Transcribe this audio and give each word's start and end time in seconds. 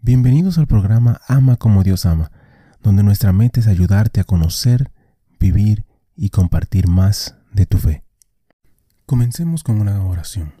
Bienvenidos 0.00 0.58
al 0.58 0.68
programa 0.68 1.20
Ama 1.26 1.56
como 1.56 1.82
Dios 1.82 2.06
ama, 2.06 2.30
donde 2.84 3.02
nuestra 3.02 3.32
meta 3.32 3.58
es 3.58 3.66
ayudarte 3.66 4.20
a 4.20 4.24
conocer, 4.24 4.92
vivir 5.40 5.84
y 6.14 6.30
compartir 6.30 6.86
más 6.86 7.34
de 7.52 7.66
tu 7.66 7.78
fe. 7.78 8.04
Comencemos 9.06 9.64
con 9.64 9.80
una 9.80 10.04
oración. 10.04 10.54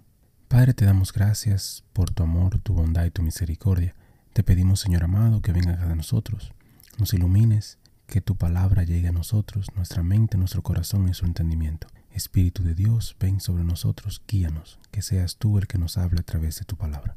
Padre, 0.48 0.74
te 0.74 0.84
damos 0.84 1.12
gracias 1.12 1.84
por 1.92 2.10
tu 2.10 2.24
amor, 2.24 2.58
tu 2.58 2.74
bondad 2.74 3.04
y 3.04 3.12
tu 3.12 3.22
misericordia. 3.22 3.94
Te 4.32 4.42
pedimos, 4.42 4.80
Señor 4.80 5.04
amado, 5.04 5.40
que 5.40 5.52
venga 5.52 5.80
a 5.84 5.94
nosotros, 5.94 6.52
nos 6.98 7.14
ilumines, 7.14 7.78
que 8.08 8.20
tu 8.20 8.36
palabra 8.36 8.82
llegue 8.82 9.06
a 9.06 9.12
nosotros, 9.12 9.68
nuestra 9.76 10.02
mente, 10.02 10.36
nuestro 10.36 10.62
corazón 10.62 11.08
y 11.08 11.14
su 11.14 11.26
entendimiento. 11.26 11.86
Espíritu 12.10 12.64
de 12.64 12.74
Dios, 12.74 13.14
ven 13.20 13.40
sobre 13.40 13.62
nosotros, 13.62 14.20
guíanos, 14.26 14.80
que 14.90 15.00
seas 15.00 15.36
tú 15.36 15.58
el 15.58 15.68
que 15.68 15.78
nos 15.78 15.96
hable 15.96 16.20
a 16.20 16.24
través 16.24 16.58
de 16.58 16.64
tu 16.64 16.76
palabra. 16.76 17.16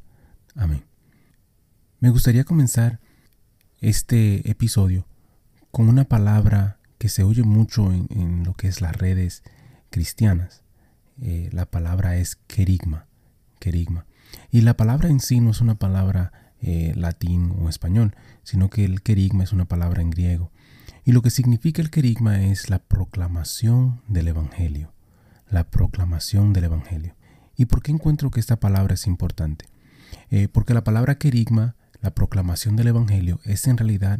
Amén. 0.56 0.91
Me 2.02 2.10
gustaría 2.10 2.46
comenzar 2.46 3.00
este 3.80 4.50
episodio 4.50 5.06
con 5.70 5.88
una 5.88 6.06
palabra 6.06 6.80
que 6.98 7.10
se 7.10 7.22
oye 7.22 7.44
mucho 7.44 7.94
en, 7.94 8.44
lo 8.44 8.56
que 8.56 8.68
es 8.68 8.82
las 8.82 8.96
redes 8.96 9.44
cristianas. 9.92 10.64
Eh, 11.22 11.50
la 11.52 11.68
palabra 11.68 12.18
es 12.18 12.38
querigma, 12.48 13.06
querigma. 13.60 14.08
Y 14.50 14.62
la 14.62 14.76
palabra 14.76 15.10
en 15.10 15.20
sí 15.20 15.42
no 15.42 15.52
es 15.52 15.62
una 15.62 15.76
palabra 15.76 16.54
eh, 16.60 16.92
latín 16.96 17.54
o 17.60 17.70
español, 17.70 18.16
sino 18.42 18.72
que 18.72 18.84
el 18.84 19.04
querigma 19.04 19.44
es 19.44 19.54
una 19.54 19.66
palabra 19.66 20.02
en 20.02 20.10
griego. 20.10 20.52
Y 21.06 21.12
lo 21.12 21.22
que 21.22 21.30
significa 21.30 21.84
el 21.84 21.92
querigma 21.92 22.42
es 22.42 22.72
la 22.72 22.80
proclamación 22.80 24.02
del 24.08 24.30
Evangelio. 24.30 24.92
La 25.52 25.70
proclamación 25.70 26.52
del 26.52 26.64
Evangelio. 26.64 27.16
¿Y 27.56 27.66
por 27.66 27.84
qué 27.84 27.92
encuentro 27.92 28.32
que 28.32 28.40
esta 28.40 28.60
palabra 28.60 28.96
es 28.96 29.06
importante? 29.06 29.66
Eh, 30.32 30.48
porque 30.48 30.74
la 30.74 30.84
palabra 30.84 31.20
querigma, 31.20 31.76
la 32.02 32.12
proclamación 32.12 32.76
del 32.76 32.88
Evangelio, 32.88 33.40
es 33.46 33.68
en 33.68 33.78
realidad 33.78 34.20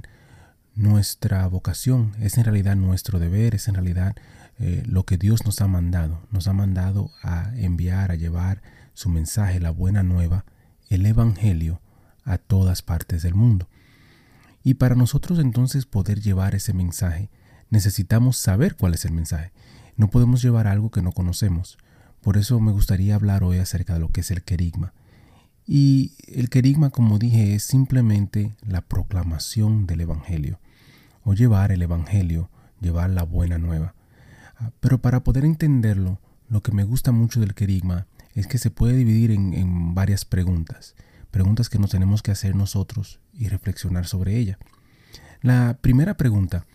nuestra 0.76 1.48
vocación, 1.48 2.14
es 2.20 2.38
en 2.38 2.46
realidad 2.46 2.76
nuestro 2.76 3.20
deber, 3.20 3.56
es 3.56 3.68
en 3.68 3.76
realidad 3.76 4.16
eh, 4.60 4.84
lo 4.86 5.06
que 5.06 5.18
Dios 5.18 5.46
nos 5.46 5.62
ha 5.62 5.68
mandado. 5.68 6.22
Nos 6.32 6.48
ha 6.48 6.54
mandado 6.54 7.12
a 7.24 7.52
enviar, 7.56 8.12
a 8.12 8.16
llevar 8.16 8.62
su 8.94 9.10
mensaje, 9.10 9.60
la 9.60 9.72
buena 9.72 10.04
nueva, 10.04 10.46
el 10.90 11.06
Evangelio, 11.06 11.82
a 12.24 12.38
todas 12.38 12.82
partes 12.82 13.24
del 13.24 13.34
mundo. 13.34 13.68
Y 14.64 14.76
para 14.76 14.96
nosotros 14.96 15.40
entonces 15.40 15.86
poder 15.86 16.22
llevar 16.22 16.54
ese 16.54 16.74
mensaje, 16.74 17.30
necesitamos 17.70 18.38
saber 18.38 18.76
cuál 18.76 18.94
es 18.94 19.06
el 19.06 19.12
mensaje. 19.12 19.52
No 19.98 20.10
podemos 20.10 20.42
llevar 20.42 20.68
algo 20.68 20.92
que 20.92 21.02
no 21.02 21.12
conocemos. 21.12 21.78
Por 22.22 22.38
eso 22.38 22.60
me 22.60 22.72
gustaría 22.72 23.16
hablar 23.16 23.44
hoy 23.44 23.58
acerca 23.58 23.96
de 23.96 24.00
lo 24.00 24.10
que 24.10 24.22
es 24.22 24.30
el 24.30 24.44
querigma. 24.44 24.94
Y 25.74 26.12
el 26.28 26.50
querigma, 26.50 26.90
como 26.90 27.18
dije, 27.18 27.56
es 27.56 27.64
simplemente 27.64 28.58
la 28.62 28.82
proclamación 28.82 29.88
del 29.88 30.02
Evangelio, 30.02 30.60
o 31.24 31.34
llevar 31.34 31.72
el 31.72 31.82
Evangelio, 31.82 32.50
llevar 32.82 33.10
la 33.10 33.24
buena 33.24 33.58
nueva. 33.58 33.96
Ah, 34.58 34.72
pero 34.82 35.02
para 35.02 35.24
poder 35.24 35.46
entenderlo, 35.46 36.20
lo 36.50 36.62
que 36.62 36.74
me 36.74 36.84
gusta 36.84 37.14
mucho 37.14 37.40
del 37.40 37.54
querigma 37.54 38.06
es 38.36 38.48
que 38.48 38.58
se 38.58 38.70
puede 38.70 38.98
dividir 38.98 39.32
en, 39.32 39.54
en 39.54 39.96
varias 39.96 40.26
preguntas 40.26 40.94
preguntas 41.32 41.70
que 41.70 41.80
nos 41.80 41.92
tenemos 41.92 42.22
que 42.22 42.32
hacer 42.32 42.54
nosotros 42.54 43.22
y 43.32 43.48
reflexionar 43.48 44.08
sobre 44.08 44.36
ella. 44.36 44.60
La 45.42 45.78
primera 45.80 46.18
pregunta 46.18 46.66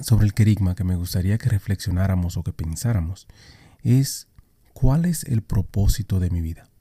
sobre 0.00 0.26
el 0.26 0.34
querigma 0.34 0.74
que 0.74 0.82
me 0.82 0.96
gustaría 0.96 1.38
que 1.38 1.50
reflexionáramos 1.50 2.36
o 2.36 2.42
que 2.42 2.52
pensáramos 2.52 3.28
es 3.84 4.26
¿cuál 4.72 5.04
es 5.04 5.22
el 5.22 5.42
propósito 5.42 6.18
de 6.18 6.30
mi 6.30 6.40
vida? 6.40 6.71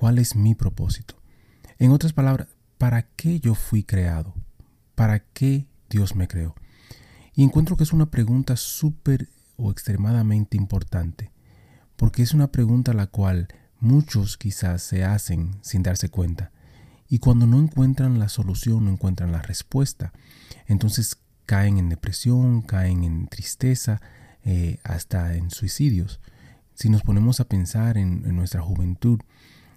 ¿Cuál 0.00 0.18
es 0.18 0.34
mi 0.34 0.54
propósito? 0.54 1.14
En 1.78 1.90
otras 1.90 2.14
palabras, 2.14 2.48
¿para 2.78 3.02
qué 3.02 3.38
yo 3.38 3.54
fui 3.54 3.84
creado? 3.84 4.34
¿Para 4.94 5.18
qué 5.18 5.66
Dios 5.90 6.16
me 6.16 6.26
creó? 6.26 6.54
Y 7.34 7.42
encuentro 7.42 7.76
que 7.76 7.82
es 7.82 7.92
una 7.92 8.10
pregunta 8.10 8.56
súper 8.56 9.28
o 9.56 9.70
extremadamente 9.70 10.56
importante, 10.56 11.32
porque 11.96 12.22
es 12.22 12.32
una 12.32 12.50
pregunta 12.50 12.94
la 12.94 13.08
cual 13.08 13.48
muchos 13.78 14.38
quizás 14.38 14.80
se 14.80 15.04
hacen 15.04 15.58
sin 15.60 15.82
darse 15.82 16.08
cuenta. 16.08 16.50
Y 17.06 17.18
cuando 17.18 17.46
no 17.46 17.58
encuentran 17.58 18.18
la 18.18 18.30
solución, 18.30 18.86
no 18.86 18.92
encuentran 18.92 19.32
la 19.32 19.42
respuesta, 19.42 20.14
entonces 20.66 21.18
caen 21.44 21.76
en 21.76 21.90
depresión, 21.90 22.62
caen 22.62 23.04
en 23.04 23.26
tristeza, 23.26 24.00
eh, 24.44 24.78
hasta 24.82 25.34
en 25.36 25.50
suicidios. 25.50 26.20
Si 26.72 26.88
nos 26.88 27.02
ponemos 27.02 27.40
a 27.40 27.48
pensar 27.48 27.98
en, 27.98 28.22
nuestra 28.34 28.62
juventud, 28.62 29.20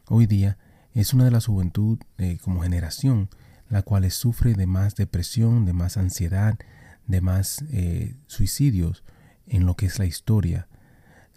hoy 0.08 0.26
día 0.28 0.58
es 0.94 1.14
una 1.14 1.26
de 1.26 1.32
las 1.32 1.48
juventud 1.48 2.00
eh, 2.18 2.38
como 2.42 2.62
generación 2.62 3.30
la 3.74 3.82
cual 3.82 4.10
sufre 4.12 4.54
de 4.54 4.68
más 4.68 4.96
depresión, 4.96 5.66
de 5.66 5.74
más 5.74 5.98
ansiedad, 5.98 6.60
de 7.08 7.22
más 7.22 7.64
eh, 7.72 8.16
suicidios 8.28 9.04
en 9.48 9.66
lo 9.66 9.76
que 9.76 9.88
es 9.88 9.98
la 9.98 10.06
historia. 10.06 10.68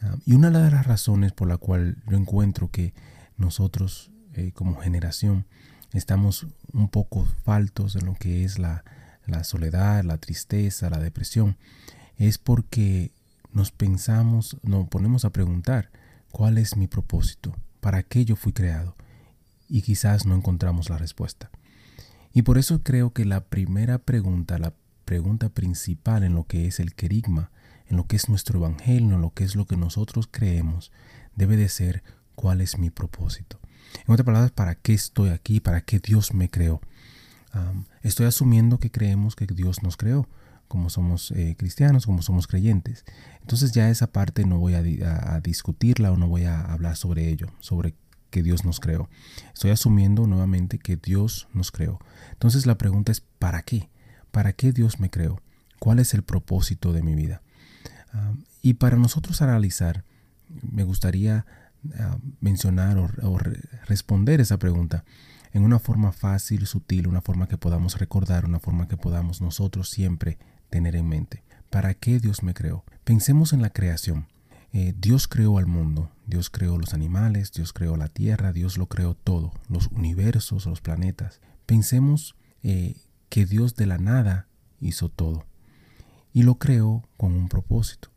Ah, 0.02 0.16
y 0.26 0.34
una 0.34 0.50
de 0.50 0.70
las 0.70 0.86
razones 0.86 1.32
por 1.32 1.48
la 1.48 1.56
cual 1.56 1.96
yo 2.06 2.18
encuentro 2.18 2.70
que 2.70 2.92
nosotros 3.38 4.10
eh, 4.34 4.52
como 4.52 4.76
generación 4.76 5.46
estamos 5.94 6.46
un 6.74 6.90
poco 6.90 7.24
faltos 7.42 7.96
en 7.96 8.04
lo 8.04 8.14
que 8.14 8.44
es 8.44 8.58
la, 8.58 8.84
la 9.24 9.42
soledad, 9.42 10.04
la 10.04 10.18
tristeza, 10.18 10.90
la 10.90 10.98
depresión, 10.98 11.56
es 12.18 12.36
porque 12.36 13.12
nos 13.50 13.70
pensamos, 13.70 14.58
nos 14.62 14.88
ponemos 14.88 15.24
a 15.24 15.30
preguntar 15.30 15.90
cuál 16.30 16.58
es 16.58 16.76
mi 16.76 16.86
propósito, 16.86 17.56
para 17.80 18.02
qué 18.02 18.24
yo 18.24 18.36
fui 18.36 18.52
creado, 18.52 18.96
y 19.68 19.82
quizás 19.82 20.26
no 20.26 20.34
encontramos 20.34 20.90
la 20.90 20.98
respuesta. 20.98 21.50
Y 22.32 22.42
por 22.42 22.58
eso 22.58 22.82
creo 22.82 23.12
que 23.12 23.24
la 23.24 23.44
primera 23.44 23.98
pregunta, 23.98 24.58
la 24.58 24.74
pregunta 25.04 25.48
principal 25.48 26.22
en 26.22 26.34
lo 26.34 26.44
que 26.44 26.66
es 26.66 26.80
el 26.80 26.94
querigma, 26.94 27.50
en 27.88 27.96
lo 27.96 28.06
que 28.06 28.16
es 28.16 28.28
nuestro 28.28 28.58
evangelio, 28.58 29.14
en 29.14 29.22
lo 29.22 29.30
que 29.30 29.44
es 29.44 29.56
lo 29.56 29.66
que 29.66 29.76
nosotros 29.76 30.28
creemos, 30.30 30.92
debe 31.34 31.56
de 31.56 31.68
ser 31.68 32.02
cuál 32.34 32.60
es 32.60 32.78
mi 32.78 32.90
propósito. 32.90 33.58
En 34.06 34.12
otras 34.12 34.26
palabras, 34.26 34.50
¿para 34.50 34.74
qué 34.74 34.92
estoy 34.92 35.30
aquí? 35.30 35.60
¿Para 35.60 35.80
qué 35.80 35.98
Dios 35.98 36.34
me 36.34 36.50
creó? 36.50 36.80
estoy 38.02 38.26
asumiendo 38.26 38.78
que 38.78 38.90
creemos 38.90 39.34
que 39.34 39.46
Dios 39.46 39.82
nos 39.82 39.96
creó, 39.96 40.28
como 40.68 40.90
somos 40.90 41.30
eh, 41.32 41.54
cristianos, 41.58 42.06
como 42.06 42.22
somos 42.22 42.46
creyentes. 42.46 43.04
Entonces 43.40 43.72
ya 43.72 43.90
esa 43.90 44.08
parte 44.08 44.44
no 44.44 44.58
voy 44.58 44.74
a, 44.74 44.82
discutirla 45.40 46.12
o 46.12 46.16
no 46.16 46.28
voy 46.28 46.44
a 46.44 46.60
hablar 46.60 46.96
sobre 46.96 47.28
ello, 47.28 47.48
sobre 47.60 47.94
que 48.30 48.42
Dios 48.42 48.64
nos 48.64 48.80
creó. 48.80 49.08
Estoy 49.54 49.70
asumiendo 49.70 50.26
nuevamente 50.26 50.78
que 50.78 50.96
Dios 50.96 51.48
nos 51.52 51.70
creó. 51.70 52.00
Entonces 52.32 52.66
la 52.66 52.76
pregunta 52.76 53.12
es, 53.12 53.20
¿para 53.20 53.62
qué? 53.62 53.88
¿Para 54.30 54.52
qué 54.52 54.72
Dios 54.72 55.00
me 55.00 55.10
creó? 55.10 55.40
¿Cuál 55.78 55.98
es 56.00 56.14
el 56.14 56.22
propósito 56.22 56.92
de 56.92 57.02
mi 57.02 57.14
vida? 57.14 57.42
y 58.62 58.74
para 58.74 58.96
nosotros 58.96 59.42
analizar, 59.42 60.02
me 60.48 60.84
gustaría 60.84 61.44
ah, 61.98 62.16
mencionar 62.40 62.96
o, 62.98 63.38
responder 63.86 64.40
esa 64.40 64.58
pregunta 64.58 65.04
en 65.52 65.62
una 65.62 65.78
forma 65.78 66.12
fácil, 66.12 66.66
sutil, 66.66 67.06
una 67.06 67.20
forma 67.20 67.48
que 67.48 67.56
podamos 67.56 67.98
recordar, 67.98 68.44
una 68.44 68.60
forma 68.60 68.88
que 68.88 68.96
podamos 68.96 69.40
nosotros 69.40 69.88
siempre 69.88 70.38
tener 70.70 70.96
en 70.96 71.08
mente. 71.08 71.42
¿Para 71.70 71.94
qué 71.94 72.20
Dios 72.20 72.42
me 72.42 72.54
creó? 72.54 72.84
Pensemos 73.04 73.52
en 73.52 73.62
la 73.62 73.70
creación. 73.70 74.26
Eh, 74.72 74.94
Dios 74.98 75.28
creó 75.28 75.58
al 75.58 75.66
mundo, 75.66 76.10
Dios 76.26 76.50
creó 76.50 76.76
los 76.76 76.92
animales, 76.92 77.52
Dios 77.52 77.72
creó 77.72 77.96
la 77.96 78.08
tierra, 78.08 78.52
Dios 78.52 78.76
lo 78.76 78.86
creó 78.86 79.14
todo, 79.14 79.52
los 79.68 79.86
universos, 79.88 80.66
los 80.66 80.80
planetas. 80.80 81.40
Pensemos 81.64 82.36
eh, 82.62 82.96
que 83.28 83.46
Dios 83.46 83.74
de 83.76 83.86
la 83.86 83.98
nada 83.98 84.48
hizo 84.80 85.08
todo 85.08 85.46
y 86.32 86.42
lo 86.42 86.56
creó 86.56 87.08
con 87.16 87.32
un 87.32 87.48
propósito, 87.48 88.10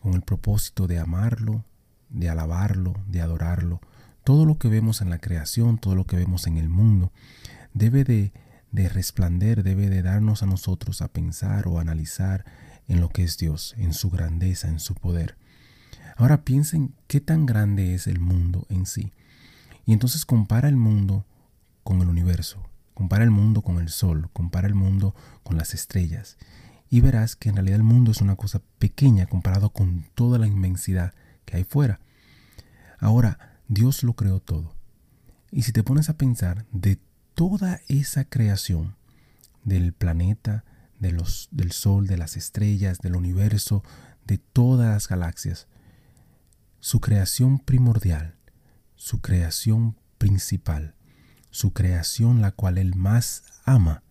con 0.00 0.14
el 0.14 0.22
propósito 0.22 0.86
de 0.86 0.98
amarlo, 0.98 1.64
de 2.08 2.28
alabarlo, 2.28 2.94
de 3.08 3.20
adorarlo. 3.20 3.80
Todo 4.22 4.44
lo 4.44 4.58
que 4.58 4.68
vemos 4.68 5.00
en 5.00 5.10
la 5.10 5.18
creación, 5.18 5.78
todo 5.78 5.96
lo 5.96 6.06
que 6.06 6.16
vemos 6.16 6.46
en 6.46 6.58
el 6.58 6.68
mundo, 6.68 7.12
debe 7.74 8.04
de, 8.04 8.32
de 8.70 8.88
resplandecer, 8.88 9.62
debe 9.62 9.88
de 9.88 10.02
darnos 10.02 10.42
a 10.42 10.46
nosotros 10.46 11.02
a 11.02 11.08
pensar 11.08 11.68
o 11.68 11.78
analizar 11.78 12.44
en 12.86 13.00
lo 13.00 13.08
que 13.08 13.24
es 13.24 13.38
Dios, 13.38 13.74
en 13.78 13.92
su 13.92 14.10
grandeza, 14.10 14.68
en 14.68 14.80
su 14.80 14.94
poder. 14.94 15.36
Ahora 16.16 16.44
piensen 16.44 16.94
qué 17.06 17.20
tan 17.20 17.46
grande 17.46 17.94
es 17.94 18.06
el 18.06 18.18
mundo 18.18 18.66
en 18.68 18.86
sí. 18.86 19.12
Y 19.86 19.92
entonces 19.92 20.26
compara 20.26 20.68
el 20.68 20.76
mundo 20.76 21.24
con 21.84 22.02
el 22.02 22.08
universo, 22.08 22.68
compara 22.94 23.24
el 23.24 23.30
mundo 23.30 23.62
con 23.62 23.78
el 23.78 23.88
sol, 23.88 24.28
compara 24.32 24.66
el 24.66 24.74
mundo 24.74 25.14
con 25.42 25.56
las 25.56 25.74
estrellas 25.74 26.36
y 26.90 27.00
verás 27.00 27.36
que 27.36 27.48
en 27.48 27.56
realidad 27.56 27.76
el 27.76 27.82
mundo 27.82 28.10
es 28.10 28.20
una 28.20 28.36
cosa 28.36 28.62
pequeña 28.78 29.26
comparado 29.26 29.70
con 29.70 30.06
toda 30.14 30.38
la 30.38 30.46
inmensidad 30.46 31.14
que 31.44 31.56
hay 31.56 31.64
fuera. 31.64 32.00
Ahora, 32.98 33.58
Dios 33.68 34.02
lo 34.02 34.14
creó 34.14 34.40
todo. 34.40 34.74
Y 35.50 35.62
si 35.62 35.72
te 35.72 35.82
pones 35.82 36.08
a 36.08 36.16
pensar 36.16 36.66
de 36.72 36.98
toda 37.38 37.80
esa 37.86 38.24
creación, 38.24 38.96
del 39.62 39.92
planeta, 39.92 40.64
de 40.98 41.12
los, 41.12 41.48
del 41.52 41.70
sol, 41.70 42.08
de 42.08 42.16
las 42.16 42.36
estrellas, 42.36 42.98
del 42.98 43.14
universo, 43.14 43.84
de 44.26 44.38
todas 44.38 44.88
las 44.88 45.06
galaxias, 45.06 45.68
su 46.80 46.98
creación 46.98 47.60
primordial, 47.60 48.34
su 48.96 49.20
creación 49.20 49.96
principal, 50.18 50.96
su 51.50 51.72
creación, 51.72 52.40
la 52.40 52.50
cual 52.50 52.76
Él 52.76 52.96
más 52.96 53.44
ama, 53.64 54.02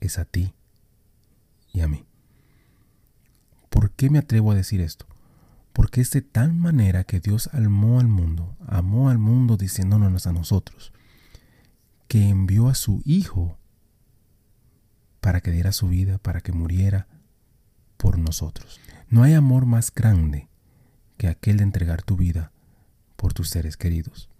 es 0.00 0.18
a 0.18 0.24
ti 0.24 0.54
y 1.72 1.82
a 1.82 1.86
mí. 1.86 2.04
¿Por 3.70 3.92
qué 3.92 4.10
me 4.10 4.18
atrevo 4.18 4.50
a 4.50 4.56
decir 4.56 4.80
esto? 4.80 5.06
Porque 5.72 6.00
es 6.00 6.10
de 6.10 6.22
tal 6.22 6.52
manera 6.52 7.04
que 7.04 7.20
Dios 7.20 7.48
amó 7.52 8.00
al 8.00 8.08
mundo, 8.08 8.56
amó 8.66 9.08
al 9.08 9.18
mundo 9.18 9.56
diciéndonos 9.56 10.26
a 10.26 10.32
nosotros, 10.32 10.92
que 12.08 12.28
envió 12.28 12.68
a 12.68 12.74
su 12.74 13.02
Hijo 13.04 13.58
para 15.20 15.40
que 15.40 15.50
diera 15.50 15.72
su 15.72 15.88
vida, 15.88 16.18
para 16.18 16.40
que 16.40 16.52
muriera 16.52 17.06
por 17.96 18.18
nosotros. 18.18 18.80
No 19.08 19.22
hay 19.22 19.34
amor 19.34 19.66
más 19.66 19.92
grande 19.92 20.48
que 21.16 21.28
aquel 21.28 21.58
de 21.58 21.64
entregar 21.64 22.02
tu 22.02 22.16
vida 22.16 22.52
por 23.16 23.34
tus 23.34 23.50
seres 23.50 23.76
queridos. 23.76 24.30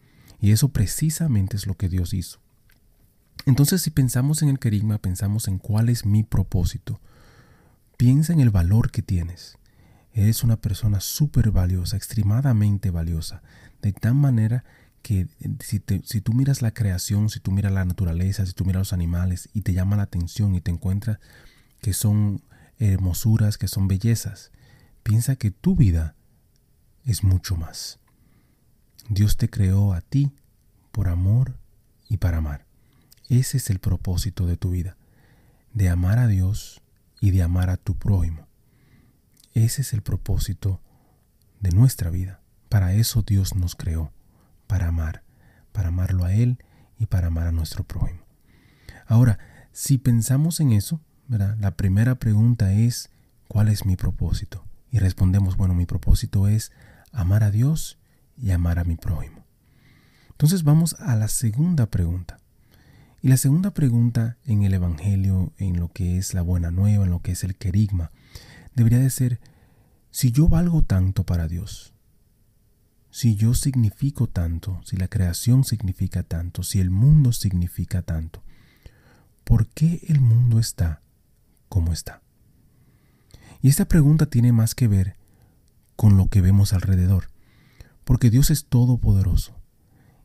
Y 0.41 0.53
eso 0.53 0.69
precisamente 0.69 1.57
es 1.57 1.67
lo 1.67 1.77
que 1.77 1.89
Dios 1.89 2.15
hizo. 2.15 2.41
Entonces 3.45 3.83
si 3.83 3.91
pensamos 3.91 4.43
en 4.43 4.49
el 4.49 4.59
querigma, 4.59 4.99
pensamos 4.99 5.49
en 5.49 5.59
cuál 5.59 5.89
es 5.89 6.07
mi 6.07 6.23
propósito. 6.23 7.01
Piensa 7.97 8.33
en 8.33 8.41
el 8.41 8.51
valor 8.51 8.91
que 8.91 9.03
tienes. 9.03 9.59
Eres 10.13 10.45
una 10.45 10.57
persona 10.57 11.01
súper 11.01 11.51
valiosa, 11.51 11.97
extremadamente 11.97 12.91
valiosa, 12.91 13.43
de 13.83 13.93
tal 13.93 14.15
manera 14.15 14.65
que 15.03 15.21
eh, 15.21 15.29
si, 15.61 15.83
si, 16.05 16.21
tú 16.21 16.33
miras 16.33 16.63
la 16.63 16.73
creación, 16.73 17.31
si 17.31 17.41
tú 17.41 17.51
miras 17.51 17.73
la 17.73 17.85
naturaleza, 17.85 18.47
si 18.47 18.53
tú 18.53 18.65
miras 18.65 18.81
los 18.81 18.93
animales 18.93 19.49
y 19.53 19.63
te 19.63 19.73
llama 19.73 19.97
la 19.97 20.05
atención 20.05 20.55
y 20.55 20.61
te 20.61 20.71
encuentras 20.71 21.19
que 21.81 21.93
son 21.93 22.43
hermosuras, 22.79 23.59
que 23.59 23.69
son 23.69 23.89
bellezas, 23.89 24.53
piensa 25.03 25.37
que 25.37 25.51
tu 25.51 25.77
vida 25.77 26.15
es 27.05 27.25
mucho 27.25 27.57
más. 27.57 27.99
Dios 29.09 29.37
te 29.37 29.49
creó 29.49 29.95
a 29.95 30.01
ti 30.01 30.33
por 30.93 31.09
amor 31.09 31.57
y 32.09 32.19
para 32.19 32.39
amar. 32.39 32.67
Ese 33.29 33.57
es 33.59 33.71
el 33.71 33.79
propósito 33.79 34.47
de 34.47 34.57
tu 34.57 34.71
vida, 34.71 34.97
de 35.73 35.89
amar 35.89 36.19
a 36.19 36.27
Dios 36.27 36.83
y 37.21 37.31
de 37.31 37.43
amar 37.43 37.71
a 37.71 37.77
tu 37.77 37.97
prójimo. 37.97 38.47
Ese 39.55 39.83
es 39.83 39.93
el 39.93 40.03
propósito 40.03 40.81
de 41.61 41.71
nuestra 41.71 42.11
vida. 42.11 42.41
Para 42.69 42.95
eso 42.95 43.23
Dios 43.23 43.55
nos 43.55 43.75
creó, 43.75 44.13
para 44.69 44.87
amar, 44.87 45.25
para 45.73 45.89
amarlo 45.89 46.25
a 46.25 46.33
Él 46.33 46.59
y 46.97 47.07
para 47.07 47.27
amar 47.27 47.49
a 47.49 47.53
nuestro 47.53 47.83
prójimo. 47.83 48.21
Ahora, 49.07 49.41
si 49.73 49.99
pensamos 49.99 50.61
en 50.61 50.73
eso, 50.73 51.01
la 51.29 51.77
primera 51.77 52.15
pregunta 52.15 52.73
es, 52.73 53.11
¿cuál 53.49 53.69
es 53.69 53.85
mi 53.85 53.97
propósito? 53.97 54.65
Y 54.93 54.99
respondemos, 54.99 55.57
bueno, 55.57 55.75
mi 55.75 55.87
propósito 55.87 56.47
es 56.47 56.71
amar 57.13 57.43
a 57.43 57.51
Dios 57.51 57.99
y 58.37 58.53
amar 58.53 58.79
a 58.79 58.85
mi 58.85 58.97
prójimo. 58.97 59.45
Entonces 60.31 60.63
vamos 60.63 60.95
a 61.01 61.17
la 61.17 61.29
segunda 61.29 61.87
pregunta. 61.87 62.39
Y 63.21 63.29
la 63.29 63.37
segunda 63.37 63.73
pregunta 63.73 64.37
en 64.45 64.63
el 64.63 64.75
Evangelio, 64.75 65.53
en 65.59 65.81
lo 65.81 65.89
que 65.89 66.19
es 66.19 66.35
la 66.35 66.43
buena 66.43 66.71
nueva, 66.71 67.05
en 67.05 67.11
lo 67.11 67.21
que 67.21 67.33
es 67.33 67.43
el 67.43 67.57
querigma, 67.57 68.11
debería 68.75 69.01
de 69.01 69.11
ser, 69.11 69.41
si 70.11 70.31
yo 70.31 70.49
valgo 70.49 70.83
tanto 70.83 71.25
para 71.25 71.49
Dios, 71.49 71.93
si 73.19 73.35
yo 73.35 73.53
significo 73.53 74.29
tanto, 74.29 74.81
si 74.85 74.97
la 74.97 75.09
creación 75.09 75.65
significa 75.65 76.23
tanto, 76.23 76.63
si 76.63 76.79
el 76.79 76.91
mundo 76.91 77.33
significa 77.33 78.03
tanto, 78.03 78.45
¿por 79.43 79.67
qué 79.67 80.03
el 80.07 80.21
mundo 80.21 80.61
está 80.61 81.03
como 81.69 81.93
está? 81.93 82.23
Y 83.61 83.71
esta 83.71 83.87
pregunta 83.87 84.27
tiene 84.27 84.53
más 84.53 84.77
que 84.77 84.87
ver 84.87 85.17
con 85.97 86.17
lo 86.17 86.29
que 86.29 86.41
vemos 86.41 86.73
alrededor, 86.73 87.33
porque 88.05 88.31
Dios 88.31 88.53
es 88.53 88.67
todopoderoso. 88.67 89.61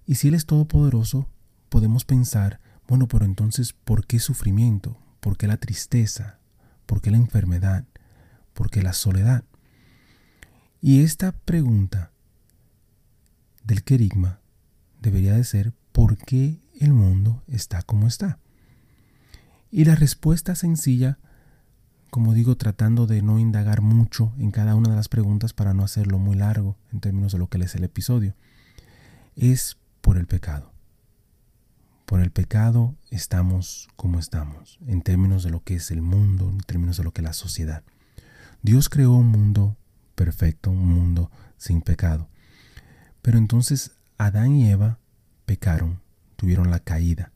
Y 0.06 0.14
si 0.14 0.28
Él 0.28 0.36
es 0.36 0.46
todopoderoso, 0.46 1.28
podemos 1.70 2.06
pensar, 2.06 2.60
bueno, 2.88 3.08
pero 3.08 3.26
entonces, 3.26 3.74
¿por 3.74 4.06
qué 4.06 4.20
sufrimiento? 4.20 5.00
¿Por 5.20 5.36
qué 5.36 5.48
la 5.48 5.58
tristeza? 5.58 6.38
¿Por 6.86 7.02
qué 7.02 7.10
la 7.10 7.18
enfermedad? 7.18 7.86
¿Por 8.54 8.70
qué 8.70 8.84
la 8.84 8.94
soledad? 8.94 9.46
Y 10.80 11.02
esta 11.02 11.32
pregunta 11.32 12.13
del 13.64 13.84
querigma 13.84 14.40
debería 15.02 15.34
de 15.34 15.44
ser 15.44 15.74
¿por 15.92 16.18
qué 16.18 16.62
el 16.80 16.94
mundo 16.94 17.44
está 17.48 17.82
como 17.82 18.08
está? 18.08 18.40
Y 19.72 19.86
la 19.86 19.96
respuesta 19.96 20.56
sencilla 20.56 21.20
como 22.14 22.36
digo, 22.36 22.56
tratando 22.58 23.08
de 23.08 23.24
no 23.24 23.40
indagar 23.40 23.82
mucho 23.82 24.34
en 24.38 24.52
cada 24.52 24.76
una 24.76 24.92
de 24.92 24.96
las 24.96 25.10
preguntas 25.10 25.52
para 25.52 25.74
no 25.74 25.84
hacerlo 25.84 26.20
muy 26.20 26.36
largo 26.36 26.78
en 26.92 27.00
términos 27.00 27.32
de 27.32 27.40
lo 27.40 27.48
que 27.48 27.58
es 27.58 27.74
el 27.74 27.84
episodio, 27.84 28.36
es 29.36 29.78
por 30.00 30.20
el 30.20 30.28
pecado. 30.28 30.72
Por 32.06 32.20
el 32.20 32.30
pecado 32.30 32.94
estamos 33.10 33.90
como 33.96 34.20
estamos, 34.20 34.78
en 34.86 35.02
términos 35.02 35.42
de 35.44 35.50
lo 35.50 35.64
que 35.64 35.74
es 35.74 35.90
el 35.90 36.04
mundo, 36.04 36.52
en 36.52 36.60
términos 36.60 36.98
de 36.98 37.04
lo 37.04 37.14
que 37.14 37.22
es 37.22 37.26
la 37.26 37.34
sociedad. 37.34 37.82
Dios 38.62 38.90
creó 38.90 39.14
un 39.14 39.30
mundo 39.30 39.76
perfecto, 40.14 40.70
un 40.70 40.86
mundo 40.86 41.32
sin 41.58 41.82
pecado. 41.82 42.30
Pero 43.24 43.38
entonces 43.38 43.92
Adán 44.18 44.54
y 44.58 44.70
Eva 44.70 45.00
pecaron, 45.46 46.02
tuvieron 46.36 46.70
la 46.70 46.80
caída. 46.80 47.32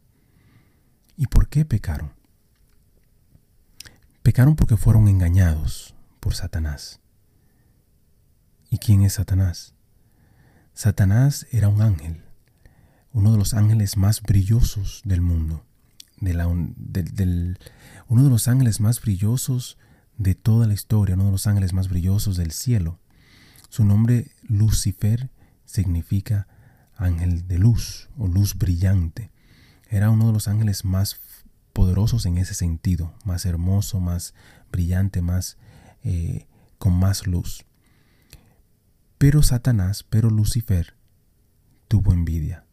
¿Y 1.16 1.28
por 1.28 1.48
qué 1.48 1.64
pecaron? 1.66 2.12
Pecaron 4.22 4.58
porque 4.58 4.76
fueron 4.76 5.08
engañados 5.08 5.96
por 6.20 6.36
Satanás. 6.36 7.00
¿Y 8.70 8.80
quién 8.80 9.02
es 9.02 9.14
Satanás? 9.14 9.74
Satanás 10.74 11.48
era 11.52 11.70
un 11.70 11.82
ángel, 11.82 12.22
uno 13.14 13.32
de 13.32 13.38
los 13.38 13.54
ángeles 13.54 13.96
más 13.96 14.22
brillosos 14.22 15.02
del 15.06 15.22
mundo, 15.22 15.66
de 16.20 16.34
la, 16.34 16.48
uno 16.48 18.24
de 18.24 18.30
los 18.30 18.50
ángeles 18.50 18.82
más 18.82 19.02
brillosos 19.02 19.78
de 20.18 20.36
toda 20.36 20.68
la 20.68 20.74
historia, 20.74 21.16
uno 21.16 21.26
de 21.26 21.32
los 21.32 21.48
ángeles 21.48 21.72
más 21.72 21.88
brillosos 21.88 22.36
del 22.36 22.52
cielo. 22.52 23.00
Su 23.70 23.86
nombre 23.86 24.32
Lucifer 24.44 25.32
significa 25.68 26.48
ángel 26.96 27.48
de 27.48 27.60
luz 27.60 28.10
o 28.18 28.28
luz 28.28 28.58
brillante. 28.58 29.30
Era 29.90 30.10
uno 30.10 30.28
de 30.28 30.34
los 30.34 30.48
ángeles 30.48 30.84
más 30.84 31.20
poderosos 31.74 32.26
en 32.26 32.40
ese 32.40 32.56
sentido, 32.56 33.14
más 33.24 33.46
hermoso, 33.46 34.00
más 34.00 34.34
brillante, 34.72 35.22
más 35.22 35.58
eh, 36.04 36.48
con 36.80 36.94
más 36.98 37.28
luz. 37.28 37.66
Pero 39.20 39.44
Satanás, 39.44 40.04
pero 40.04 40.32
Lucifer, 40.32 40.96
tuvo 41.88 42.14
envidia. 42.14 42.66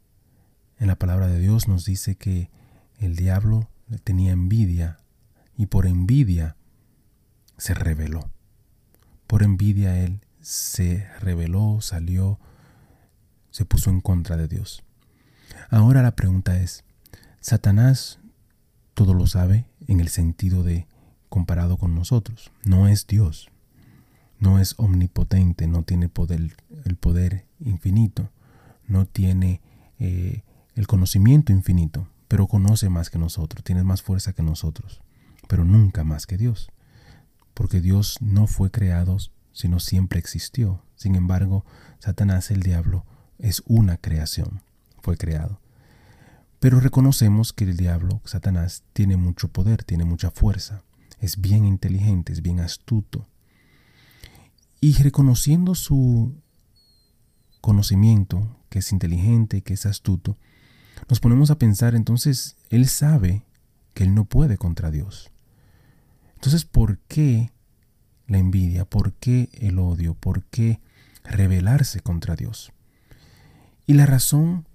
En 0.78 0.86
la 0.86 0.96
palabra 0.96 1.26
de 1.28 1.38
Dios 1.38 1.68
nos 1.68 1.84
dice 1.84 2.16
que 2.16 2.50
el 2.98 3.16
diablo 3.16 3.68
tenía 4.04 4.32
envidia 4.32 5.00
y 5.56 5.66
por 5.66 5.86
envidia 5.86 6.56
se 7.56 7.74
rebeló. 7.74 8.30
Por 9.26 9.42
envidia 9.42 9.98
él 9.98 10.20
se 10.40 11.08
rebeló, 11.20 11.80
salió, 11.80 12.38
se 13.54 13.64
puso 13.64 13.88
en 13.90 14.00
contra 14.00 14.36
de 14.36 14.48
Dios. 14.48 14.82
Ahora 15.70 16.02
la 16.02 16.16
pregunta 16.16 16.58
es, 16.60 16.82
¿Satanás 17.38 18.18
todo 18.94 19.14
lo 19.14 19.28
sabe 19.28 19.66
en 19.86 20.00
el 20.00 20.08
sentido 20.08 20.64
de 20.64 20.88
comparado 21.28 21.76
con 21.76 21.94
nosotros. 21.94 22.50
No 22.64 22.88
es 22.88 23.06
Dios, 23.06 23.48
no 24.40 24.58
es 24.58 24.74
omnipotente, 24.76 25.68
no 25.68 25.84
tiene 25.84 26.08
poder, 26.08 26.56
el 26.84 26.96
poder 26.96 27.44
infinito, 27.60 28.30
no 28.88 29.06
tiene 29.06 29.60
eh, 30.00 30.42
el 30.74 30.88
conocimiento 30.88 31.52
infinito, 31.52 32.08
pero 32.26 32.48
conoce 32.48 32.88
más 32.88 33.08
que 33.08 33.20
nosotros, 33.20 33.62
tiene 33.62 33.84
más 33.84 34.02
fuerza 34.02 34.32
que 34.32 34.42
nosotros, 34.42 35.00
pero 35.48 35.64
nunca 35.64 36.02
más 36.02 36.26
que 36.26 36.36
Dios, 36.36 36.70
porque 37.52 37.80
Dios 37.80 38.16
no 38.20 38.48
fue 38.48 38.72
creado, 38.72 39.18
sino 39.52 39.78
siempre 39.78 40.18
existió. 40.18 40.82
Sin 40.96 41.14
embargo, 41.14 41.64
Satanás, 42.00 42.50
el 42.50 42.62
diablo, 42.62 43.04
es 43.44 43.62
una 43.66 43.98
creación, 43.98 44.62
fue 45.02 45.18
creado. 45.18 45.60
Pero 46.60 46.80
reconocemos 46.80 47.52
que 47.52 47.64
el 47.64 47.76
diablo, 47.76 48.22
Satanás, 48.24 48.84
tiene 48.94 49.18
mucho 49.18 49.48
poder, 49.48 49.84
tiene 49.84 50.06
mucha 50.06 50.30
fuerza, 50.30 50.82
es 51.20 51.38
bien 51.38 51.66
inteligente, 51.66 52.32
es 52.32 52.40
bien 52.40 52.58
astuto. 52.58 53.28
Y 54.80 54.94
reconociendo 54.94 55.74
su 55.74 56.34
conocimiento, 57.60 58.56
que 58.70 58.78
es 58.78 58.92
inteligente, 58.92 59.60
que 59.60 59.74
es 59.74 59.84
astuto, 59.84 60.38
nos 61.10 61.20
ponemos 61.20 61.50
a 61.50 61.58
pensar 61.58 61.94
entonces, 61.94 62.56
él 62.70 62.88
sabe 62.88 63.44
que 63.92 64.04
él 64.04 64.14
no 64.14 64.24
puede 64.24 64.56
contra 64.56 64.90
Dios. 64.90 65.30
Entonces, 66.36 66.64
¿por 66.64 66.98
qué 67.08 67.52
la 68.26 68.38
envidia? 68.38 68.86
¿Por 68.86 69.12
qué 69.12 69.50
el 69.52 69.78
odio? 69.78 70.14
¿Por 70.14 70.44
qué 70.44 70.80
rebelarse 71.24 72.00
contra 72.00 72.36
Dios? 72.36 72.72
Y 73.86 73.94
la 73.94 74.06
razón 74.06 74.66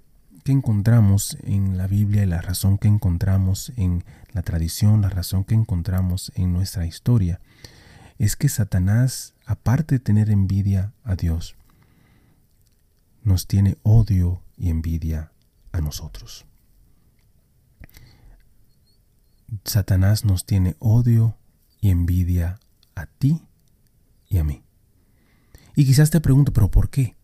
que 0.43 0.51
encontramos 0.51 1.37
en 1.43 1.77
la 1.77 1.87
Biblia, 1.87 2.23
y 2.23 2.27
la 2.27 2.41
razón 2.41 2.77
que 2.77 2.87
encontramos 2.87 3.71
en 3.75 4.03
la 4.33 4.43
tradición, 4.43 5.01
la 5.01 5.09
razón 5.09 5.43
que 5.43 5.55
encontramos 5.55 6.31
en 6.35 6.53
nuestra 6.53 6.85
historia, 6.85 7.39
es 8.19 8.35
que 8.35 8.49
Satanás, 8.49 9.33
aparte 9.45 9.95
de 9.95 9.99
tener 9.99 10.29
envidia 10.29 10.93
a 11.03 11.15
Dios, 11.15 11.55
nos 13.23 13.47
tiene 13.47 13.77
odio 13.83 14.41
y 14.57 14.69
envidia 14.69 15.31
a 15.71 15.81
nosotros. 15.81 16.45
Satanás 19.63 20.25
nos 20.25 20.45
tiene 20.45 20.75
odio 20.79 21.37
y 21.81 21.89
envidia 21.89 22.59
a 22.95 23.07
ti 23.07 23.41
y 24.27 24.37
a 24.37 24.43
mí. 24.43 24.63
Y 25.75 25.85
quizás 25.85 26.11
te 26.11 26.21
pregunto, 26.21 26.53
pero 26.53 26.69
¿por 26.69 26.89
qué? 26.89 27.15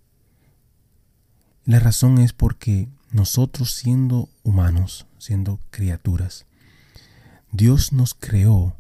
La 1.66 1.80
razón 1.80 2.20
es 2.20 2.32
porque 2.32 2.90
nosotros 3.12 3.72
siendo 3.72 4.30
humanos, 4.44 5.08
siendo 5.18 5.60
criaturas, 5.72 6.46
Dios 7.52 7.92
nos 7.92 8.14
creó 8.14 8.78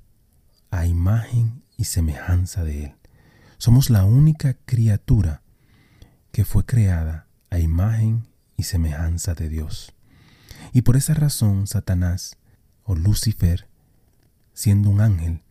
a 0.69 0.85
imagen 0.85 1.63
y 1.77 1.85
semejanza 1.85 2.63
de 2.63 2.85
Él. 2.85 2.95
Somos 3.57 3.89
la 3.89 4.05
única 4.05 4.53
criatura 4.65 5.41
que 6.31 6.45
fue 6.45 6.63
creada 6.63 7.25
a 7.49 7.57
imagen 7.57 8.27
y 8.55 8.63
semejanza 8.63 9.33
de 9.33 9.49
Dios. 9.49 9.93
Y 10.71 10.83
por 10.83 10.95
esa 10.95 11.15
razón 11.15 11.65
Satanás 11.65 12.37
o 12.83 12.93
Lucifer, 12.93 13.67
siendo 14.53 14.91
un 14.91 15.01
ángel, 15.01 15.41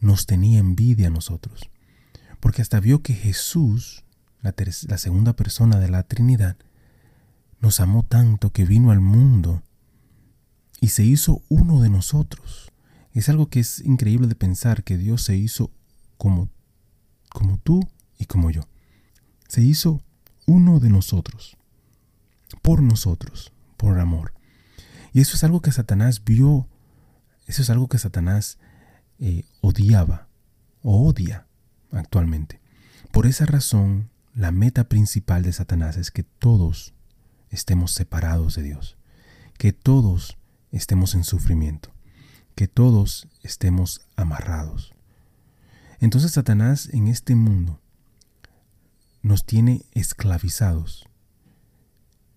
nos 0.00 0.26
tenía 0.26 0.58
envidia 0.58 1.06
a 1.06 1.10
nosotros, 1.10 1.70
porque 2.40 2.60
hasta 2.60 2.78
vio 2.78 3.02
que 3.02 3.14
Jesús, 3.14 4.04
la, 4.42 4.54
la 4.88 4.98
segunda 4.98 5.34
persona 5.34 5.78
de 5.78 5.88
la 5.88 6.02
Trinidad, 6.02 6.56
nos 7.60 7.80
amó 7.80 8.02
tanto 8.02 8.52
que 8.52 8.64
vino 8.64 8.90
al 8.90 9.00
mundo 9.00 9.62
y 10.80 10.88
se 10.88 11.04
hizo 11.04 11.42
uno 11.48 11.80
de 11.80 11.88
nosotros. 11.88 12.72
Es 13.12 13.28
algo 13.28 13.48
que 13.48 13.60
es 13.60 13.80
increíble 13.80 14.26
de 14.26 14.34
pensar 14.34 14.82
que 14.82 14.98
Dios 14.98 15.22
se 15.22 15.36
hizo 15.36 15.70
como, 16.18 16.48
como 17.30 17.58
tú 17.58 17.88
y 18.18 18.24
como 18.24 18.50
yo. 18.50 18.62
Se 19.48 19.62
hizo 19.62 20.02
uno 20.46 20.80
de 20.80 20.90
nosotros, 20.90 21.56
por 22.62 22.82
nosotros, 22.82 23.52
por 23.76 23.98
amor. 24.00 24.32
Y 25.12 25.20
eso 25.20 25.36
es 25.36 25.44
algo 25.44 25.60
que 25.60 25.72
Satanás 25.72 26.24
vio, 26.24 26.66
eso 27.46 27.62
es 27.62 27.70
algo 27.70 27.88
que 27.88 27.98
Satanás 27.98 28.58
eh, 29.18 29.44
odiaba 29.60 30.26
o 30.82 31.06
odia 31.06 31.46
actualmente. 31.92 32.60
Por 33.12 33.26
esa 33.26 33.46
razón, 33.46 34.10
la 34.34 34.50
meta 34.50 34.84
principal 34.84 35.42
de 35.42 35.52
Satanás 35.52 35.96
es 35.96 36.10
que 36.10 36.22
todos 36.22 36.94
estemos 37.50 37.92
separados 37.92 38.54
de 38.54 38.62
Dios, 38.62 38.96
que 39.58 39.72
todos 39.72 40.38
estemos 40.70 41.14
en 41.14 41.24
sufrimiento, 41.24 41.90
que 42.54 42.66
todos 42.66 43.28
estemos 43.42 44.00
amarrados. 44.16 44.94
Entonces 46.00 46.32
Satanás 46.32 46.88
en 46.92 47.08
este 47.08 47.34
mundo 47.34 47.80
nos 49.20 49.44
tiene 49.44 49.84
esclavizados, 49.92 51.08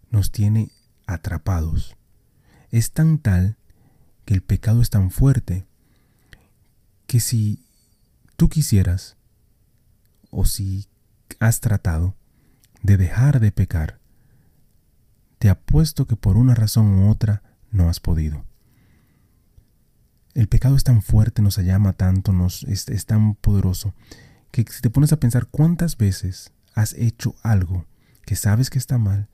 nos 0.09 0.31
tiene 0.31 0.71
atrapados. 1.07 1.95
Es 2.71 2.91
tan 2.91 3.19
tal 3.19 3.57
que 4.25 4.33
el 4.33 4.41
pecado 4.41 4.81
es 4.81 4.89
tan 4.89 5.11
fuerte 5.11 5.65
que 7.07 7.19
si 7.19 7.63
tú 8.35 8.49
quisieras 8.49 9.15
o 10.29 10.45
si 10.45 10.87
has 11.39 11.59
tratado 11.59 12.15
de 12.81 12.97
dejar 12.97 13.39
de 13.39 13.51
pecar, 13.51 13.99
te 15.39 15.49
apuesto 15.49 16.07
que 16.07 16.15
por 16.15 16.37
una 16.37 16.55
razón 16.55 16.87
u 16.99 17.09
otra 17.09 17.43
no 17.71 17.89
has 17.89 17.99
podido. 17.99 18.45
El 20.33 20.47
pecado 20.47 20.75
es 20.75 20.83
tan 20.83 21.01
fuerte, 21.01 21.41
nos 21.41 21.57
llama 21.57 21.93
tanto, 21.93 22.33
nos, 22.33 22.63
es, 22.63 22.89
es 22.89 23.05
tan 23.05 23.35
poderoso, 23.35 23.93
que 24.51 24.65
si 24.69 24.81
te 24.81 24.89
pones 24.89 25.13
a 25.13 25.19
pensar 25.19 25.47
cuántas 25.47 25.97
veces 25.97 26.51
has 26.73 26.93
hecho 26.93 27.35
algo 27.41 27.85
que 28.25 28.35
sabes 28.35 28.69
que 28.69 28.79
está 28.79 28.97
mal, 28.97 29.29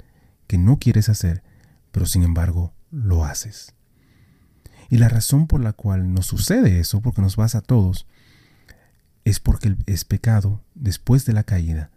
que 0.47 0.57
no 0.57 0.77
quieres 0.77 1.09
hacer, 1.09 1.43
pero 1.91 2.05
sin 2.05 2.23
embargo 2.23 2.73
lo 2.91 3.25
haces. 3.25 3.73
Y 4.89 4.97
la 4.97 5.07
razón 5.07 5.47
por 5.47 5.61
la 5.61 5.73
cual 5.73 6.13
nos 6.13 6.25
sucede 6.25 6.79
eso, 6.79 7.01
porque 7.01 7.21
nos 7.21 7.37
pasa 7.37 7.59
a 7.59 7.61
todos, 7.61 8.05
es 9.25 9.39
porque 9.39 9.75
es 9.85 10.05
pecado 10.05 10.61
después 10.75 11.25
de 11.25 11.33
la 11.33 11.43
caída, 11.43 11.89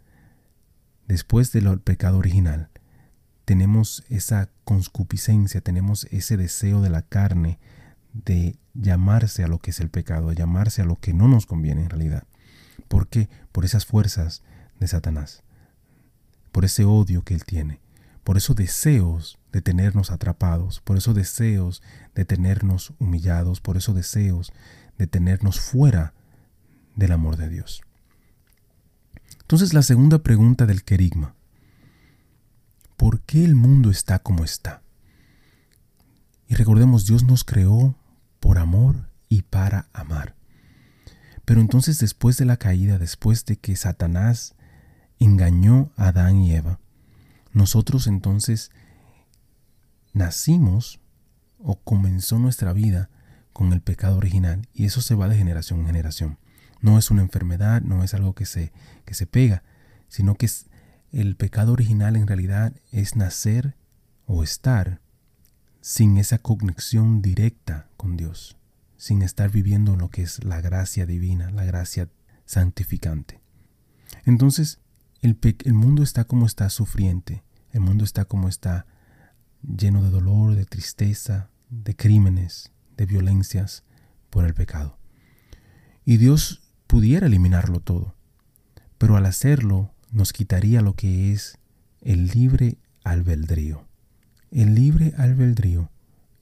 después 1.09 1.53
del 1.53 1.81
pecado 1.81 2.19
original, 2.19 2.69
tenemos 3.45 4.05
esa 4.09 4.49
conscupiscencia, 4.65 5.61
tenemos 5.61 6.07
ese 6.11 6.37
deseo 6.37 6.81
de 6.81 6.91
la 6.91 7.03
carne 7.03 7.59
de 8.13 8.57
llamarse 8.75 9.45
a 9.45 9.49
lo 9.49 9.59
que 9.59 9.71
es 9.71 9.81
el 9.81 9.91
pecado, 9.91 10.29
de 10.29 10.37
llamarse 10.37 10.83
a 10.83 10.87
lo 10.87 10.97
que 10.97 11.13
no 11.13 11.29
nos 11.29 11.47
conviene 11.47 11.83
en 11.83 11.91
realidad. 11.91 12.25
¿Por 12.89 13.09
qué? 13.09 13.29
Por 13.53 13.65
esas 13.65 13.87
fuerzas 13.87 14.43
de 14.81 14.89
Satanás, 14.89 15.43
por 16.53 16.65
ese 16.65 16.85
odio 16.85 17.23
que 17.23 17.35
él 17.35 17.45
tiene, 17.45 17.81
por 18.23 18.37
esos 18.37 18.57
deseos 18.57 19.39
de 19.53 19.61
tenernos 19.61 20.11
atrapados, 20.11 20.81
por 20.81 20.97
esos 20.97 21.15
deseos 21.15 21.83
de 22.15 22.25
tenernos 22.25 22.95
humillados, 22.99 23.61
por 23.61 23.77
esos 23.77 23.95
deseos 23.95 24.53
de 24.99 25.07
tenernos 25.07 25.61
fuera 25.61 26.15
del 26.97 27.13
amor 27.13 27.37
de 27.37 27.49
Dios. 27.49 27.83
Entonces 29.41 29.75
la 29.75 29.83
segunda 29.83 30.19
pregunta 30.23 30.67
del 30.67 30.85
querigma, 30.85 31.35
¿por 32.97 33.21
qué 33.21 33.45
el 33.45 33.55
mundo 33.55 33.91
está 33.91 34.19
como 34.19 34.45
está? 34.45 34.83
Y 36.49 36.55
recordemos, 36.55 37.07
Dios 37.07 37.25
nos 37.25 37.45
creó 37.45 37.97
por 38.41 38.59
amor 38.59 39.09
y 39.29 39.43
para 39.43 39.89
amar. 39.93 40.35
Pero 41.45 41.61
entonces 41.61 41.99
después 41.99 42.37
de 42.37 42.45
la 42.45 42.57
caída, 42.57 42.99
después 42.99 43.45
de 43.45 43.57
que 43.57 43.77
Satanás 43.77 44.55
engañó 45.19 45.93
a 45.97 46.09
Adán 46.09 46.39
y 46.39 46.55
Eva, 46.55 46.81
nosotros 47.53 48.07
entonces 48.07 48.71
nacimos 50.13 51.01
o 51.59 51.77
comenzó 51.77 52.39
nuestra 52.39 52.73
vida 52.73 53.11
con 53.53 53.73
el 53.73 53.81
pecado 53.81 54.17
original 54.17 54.69
y 54.73 54.87
eso 54.87 55.01
se 55.01 55.15
va 55.15 55.29
de 55.29 55.37
generación 55.37 55.81
en 55.81 55.87
generación. 55.87 56.39
No 56.85 56.99
es 56.99 57.11
una 57.11 57.23
enfermedad, 57.23 57.81
no 57.81 58.05
es 58.05 58.13
algo 58.13 58.35
que 58.35 58.45
se, 58.45 58.71
que 59.07 59.15
se 59.15 59.27
pega, 59.27 59.63
sino 60.09 60.35
que 60.35 60.45
es, 60.45 60.67
el 61.13 61.35
pecado 61.35 61.73
original 61.73 62.15
en 62.15 62.27
realidad 62.27 62.75
es 62.93 63.17
nacer 63.17 63.75
o 64.27 64.43
estar 64.43 65.01
sin 65.81 66.19
esa 66.19 66.37
conexión 66.37 67.23
directa 67.23 67.89
con 67.97 68.19
Dios, 68.19 68.59
sin 68.99 69.23
estar 69.23 69.51
viviendo 69.51 69.97
lo 69.97 70.11
que 70.11 70.21
es 70.21 70.45
la 70.45 70.61
gracia 70.61 71.07
divina, 71.07 71.51
la 71.51 71.65
gracia 71.65 72.11
santificante. 72.45 73.41
Entonces, 74.27 74.79
el, 75.23 75.39
el 75.65 75.73
mundo 75.73 76.03
está 76.03 76.25
como 76.25 76.45
está 76.45 76.69
sufriente, 76.69 77.43
el 77.73 77.81
mundo 77.81 78.05
está 78.05 78.27
como 78.27 78.47
está 78.47 78.85
lleno 79.63 80.03
de 80.03 80.11
dolor, 80.11 80.55
de 80.55 80.67
tristeza, 80.67 81.49
de 81.71 81.97
crímenes, 81.97 82.73
de 82.99 83.07
violencias 83.07 83.85
por 84.29 84.45
el 84.45 84.53
pecado. 84.53 84.99
Y 86.05 86.19
Dios 86.19 86.64
pudiera 86.87 87.27
eliminarlo 87.27 87.81
todo, 87.81 88.15
pero 88.99 89.17
al 89.17 89.27
hacerlo 89.27 89.93
nos 90.11 90.33
quitaría 90.33 90.81
lo 90.81 90.95
que 90.95 91.33
es 91.33 91.59
el 92.01 92.29
libre 92.29 92.79
albedrío. 93.03 93.87
El 94.51 94.75
libre 94.75 95.13
albedrío 95.19 95.91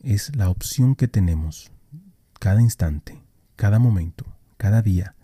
es 0.01 0.35
la 0.37 0.49
opción 0.49 0.95
que 0.95 1.09
tenemos 1.09 1.73
cada 2.39 2.61
instante, 2.61 3.23
cada 3.57 3.79
momento, 3.79 4.27
cada 4.57 4.83
día, 4.83 5.15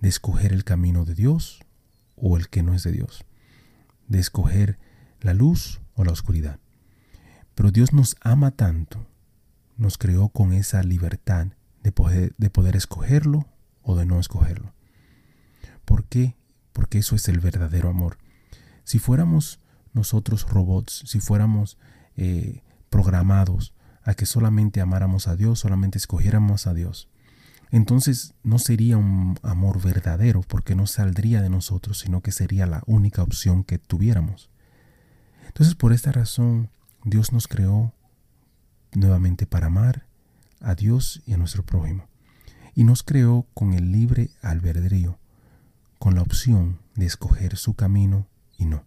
de 0.00 0.08
escoger 0.08 0.52
el 0.52 0.64
camino 0.64 1.04
de 1.04 1.14
Dios 1.14 1.60
o 2.16 2.36
el 2.36 2.48
que 2.48 2.62
no 2.62 2.74
es 2.74 2.82
de 2.82 2.92
Dios, 2.92 3.24
de 4.08 4.18
escoger 4.18 4.78
la 5.20 5.34
luz 5.34 5.80
o 5.94 6.04
la 6.04 6.12
oscuridad. 6.12 6.58
Pero 7.54 7.70
Dios 7.70 7.92
nos 7.92 8.16
ama 8.20 8.50
tanto, 8.50 9.06
nos 9.76 9.98
creó 9.98 10.28
con 10.28 10.52
esa 10.52 10.82
libertad 10.82 11.48
de 11.82 11.92
poder, 11.92 12.34
de 12.38 12.50
poder 12.50 12.76
escogerlo 12.76 13.46
o 13.88 13.96
de 13.96 14.06
no 14.06 14.20
escogerlo. 14.20 14.74
¿Por 15.84 16.04
qué? 16.04 16.38
porque 16.78 16.98
eso 16.98 17.16
es 17.16 17.28
el 17.28 17.40
verdadero 17.40 17.88
amor. 17.88 18.18
Si 18.84 19.00
fuéramos 19.00 19.58
nosotros 19.94 20.48
robots, 20.48 21.02
si 21.06 21.18
fuéramos 21.18 21.76
eh, 22.16 22.62
programados 22.88 23.74
a 24.04 24.14
que 24.14 24.26
solamente 24.26 24.80
amáramos 24.80 25.26
a 25.26 25.34
Dios, 25.34 25.58
solamente 25.58 25.98
escogiéramos 25.98 26.68
a 26.68 26.74
Dios, 26.74 27.08
entonces 27.72 28.34
no 28.44 28.60
sería 28.60 28.96
un 28.96 29.40
amor 29.42 29.82
verdadero 29.82 30.42
porque 30.42 30.76
no 30.76 30.86
saldría 30.86 31.42
de 31.42 31.50
nosotros, 31.50 31.98
sino 31.98 32.20
que 32.20 32.30
sería 32.30 32.64
la 32.66 32.84
única 32.86 33.24
opción 33.24 33.64
que 33.64 33.78
tuviéramos. 33.80 34.48
Entonces 35.48 35.74
por 35.74 35.92
esta 35.92 36.12
razón 36.12 36.70
Dios 37.02 37.32
nos 37.32 37.48
creó 37.48 37.92
nuevamente 38.94 39.46
para 39.46 39.66
amar 39.66 40.06
a 40.60 40.76
Dios 40.76 41.22
y 41.26 41.32
a 41.32 41.38
nuestro 41.38 41.66
prójimo. 41.66 42.06
Y 42.78 42.84
nos 42.84 43.02
creó 43.02 43.44
con 43.54 43.72
el 43.72 43.90
libre 43.90 44.30
albedrío 44.40 45.18
con 45.98 46.14
la 46.14 46.22
opción 46.22 46.78
de 46.94 47.06
escoger 47.06 47.56
su 47.56 47.74
camino 47.74 48.28
y 48.56 48.66
no. 48.66 48.84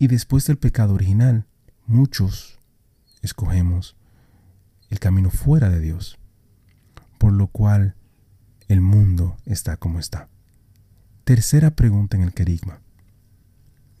Y 0.00 0.08
después 0.08 0.48
del 0.48 0.58
pecado 0.58 0.94
original, 0.94 1.46
muchos 1.86 2.58
escogemos 3.22 3.94
el 4.90 4.98
camino 4.98 5.30
fuera 5.30 5.70
de 5.70 5.78
Dios, 5.78 6.18
por 7.16 7.32
lo 7.32 7.46
cual 7.46 7.94
el 8.66 8.80
mundo 8.80 9.36
está 9.46 9.76
como 9.76 10.00
está. 10.00 10.28
Tercera 11.22 11.70
pregunta 11.70 12.16
en 12.16 12.24
el 12.24 12.34
querigma. 12.34 12.80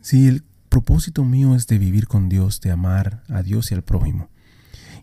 Si 0.00 0.26
el 0.26 0.42
propósito 0.68 1.24
mío 1.24 1.54
es 1.54 1.68
de 1.68 1.78
vivir 1.78 2.08
con 2.08 2.28
Dios, 2.28 2.60
de 2.60 2.72
amar 2.72 3.22
a 3.28 3.44
Dios 3.44 3.70
y 3.70 3.76
al 3.76 3.84
prójimo, 3.84 4.28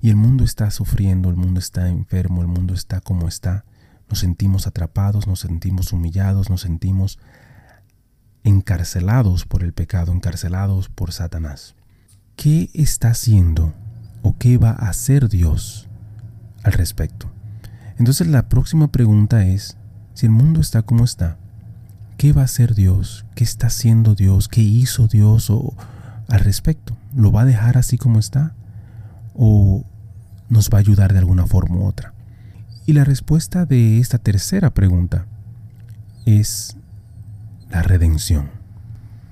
y 0.02 0.10
el 0.10 0.18
mundo 0.18 0.44
está 0.44 0.70
sufriendo, 0.70 1.30
el 1.30 1.38
mundo 1.38 1.62
está 1.62 1.88
enfermo, 1.88 2.42
el 2.42 2.50
mundo 2.50 2.74
está 2.74 3.00
como 3.00 3.30
está, 3.30 3.64
nos 4.12 4.20
sentimos 4.20 4.68
atrapados, 4.68 5.26
nos 5.26 5.40
sentimos 5.40 5.94
humillados, 5.94 6.50
nos 6.50 6.62
sentimos 6.62 7.18
encarcelados 8.44 9.46
por 9.46 9.64
el 9.64 9.72
pecado, 9.72 10.12
encarcelados 10.12 10.90
por 10.90 11.14
Satanás. 11.14 11.76
¿Qué 12.36 12.70
está 12.74 13.12
haciendo 13.12 13.74
o 14.22 14.38
qué 14.38 14.58
va 14.58 14.72
a 14.72 14.90
hacer 14.90 15.30
Dios 15.30 15.88
al 16.64 16.74
respecto? 16.74 17.32
Entonces 17.98 18.28
la 18.28 18.50
próxima 18.50 18.92
pregunta 18.92 19.46
es, 19.46 19.78
si 20.14 20.26
el 20.26 20.34
mundo 20.34 20.60
está 20.60 20.82
como 20.82 21.06
está, 21.06 21.38
¿qué 22.18 22.34
va 22.34 22.42
a 22.42 22.46
hacer 22.46 22.76
Dios? 22.76 23.26
¿Qué 23.34 23.46
está 23.46 23.68
haciendo 23.68 24.14
Dios? 24.14 24.50
¿Qué 24.50 24.62
hizo 24.62 25.08
Dios 25.08 25.50
o, 25.50 25.74
al 26.28 26.42
respecto? 26.42 26.98
¿Lo 27.16 27.32
va 27.32 27.44
a 27.44 27.46
dejar 27.46 27.78
así 27.78 27.98
como 27.98 28.20
está? 28.20 28.56
¿O 29.36 29.86
nos 30.50 30.70
va 30.70 30.80
a 30.80 30.82
ayudar 30.82 31.14
de 31.14 31.20
alguna 31.20 31.48
forma 31.48 31.78
u 31.78 31.86
otra? 31.86 32.14
Y 32.86 32.94
la 32.94 33.04
respuesta 33.04 33.66
de 33.66 34.00
esta 34.00 34.18
tercera 34.18 34.72
pregunta 34.72 35.26
es 36.26 36.78
la 37.70 37.84
redención. 37.84 38.50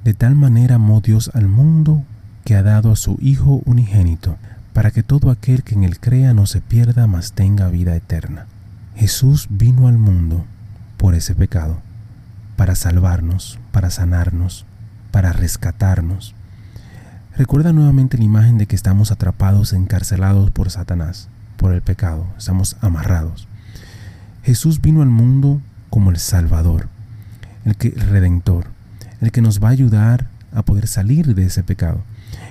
De 0.03 0.13
tal 0.13 0.35
manera 0.35 0.75
amó 0.75 1.01
Dios 1.01 1.31
al 1.33 1.47
mundo 1.47 2.03
que 2.45 2.55
ha 2.55 2.63
dado 2.63 2.91
a 2.91 2.95
su 2.95 3.17
Hijo 3.21 3.61
unigénito, 3.65 4.37
para 4.73 4.91
que 4.91 5.03
todo 5.03 5.29
aquel 5.29 5.63
que 5.63 5.75
en 5.75 5.83
él 5.83 5.99
crea 5.99 6.33
no 6.33 6.45
se 6.45 6.61
pierda, 6.61 7.07
mas 7.07 7.33
tenga 7.33 7.69
vida 7.69 7.95
eterna. 7.95 8.45
Jesús 8.95 9.47
vino 9.49 9.87
al 9.87 9.97
mundo 9.97 10.45
por 10.97 11.15
ese 11.15 11.35
pecado, 11.35 11.79
para 12.55 12.75
salvarnos, 12.75 13.59
para 13.71 13.89
sanarnos, 13.89 14.65
para 15.11 15.33
rescatarnos. 15.33 16.35
Recuerda 17.35 17.73
nuevamente 17.73 18.17
la 18.17 18.23
imagen 18.25 18.57
de 18.57 18.67
que 18.67 18.75
estamos 18.75 19.11
atrapados, 19.11 19.73
encarcelados 19.73 20.51
por 20.51 20.69
Satanás, 20.69 21.29
por 21.59 21.73
el 21.73 21.81
pecado, 21.81 22.25
estamos 22.37 22.77
amarrados. 22.79 23.47
Jesús 24.43 24.81
vino 24.81 25.01
al 25.01 25.09
mundo 25.09 25.61
como 25.89 26.09
el 26.09 26.17
Salvador, 26.17 26.87
el, 27.65 27.75
que, 27.75 27.89
redentor, 27.89 28.67
el 29.19 29.31
que 29.31 29.41
nos 29.41 29.61
va 29.61 29.67
a 29.67 29.71
ayudar 29.71 30.27
a 30.53 30.63
poder 30.63 30.87
salir 30.87 31.35
de 31.35 31.45
ese 31.45 31.61
pecado. 31.61 32.01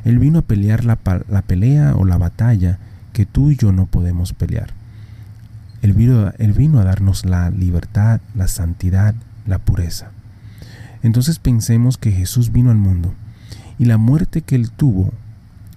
Él 0.04 0.18
vino 0.18 0.40
a 0.40 0.42
pelear 0.42 0.84
la, 0.84 0.98
la 1.28 1.42
pelea 1.42 1.94
o 1.96 2.04
la 2.04 2.18
batalla 2.18 2.78
que 3.14 3.24
tú 3.24 3.50
y 3.50 3.56
yo 3.56 3.72
no 3.72 3.86
podemos 3.86 4.34
pelear. 4.34 4.74
Él 5.80 5.94
vino, 5.94 6.30
él 6.36 6.52
vino 6.52 6.78
a 6.78 6.84
darnos 6.84 7.24
la 7.24 7.48
libertad, 7.48 8.20
la 8.34 8.46
santidad, 8.46 9.14
la 9.46 9.58
pureza. 9.58 10.10
Entonces 11.02 11.38
pensemos 11.38 11.96
que 11.96 12.12
Jesús 12.12 12.52
vino 12.52 12.70
al 12.70 12.76
mundo 12.76 13.14
y 13.78 13.86
la 13.86 13.96
muerte 13.96 14.42
que 14.42 14.54
él 14.54 14.70
tuvo, 14.70 15.14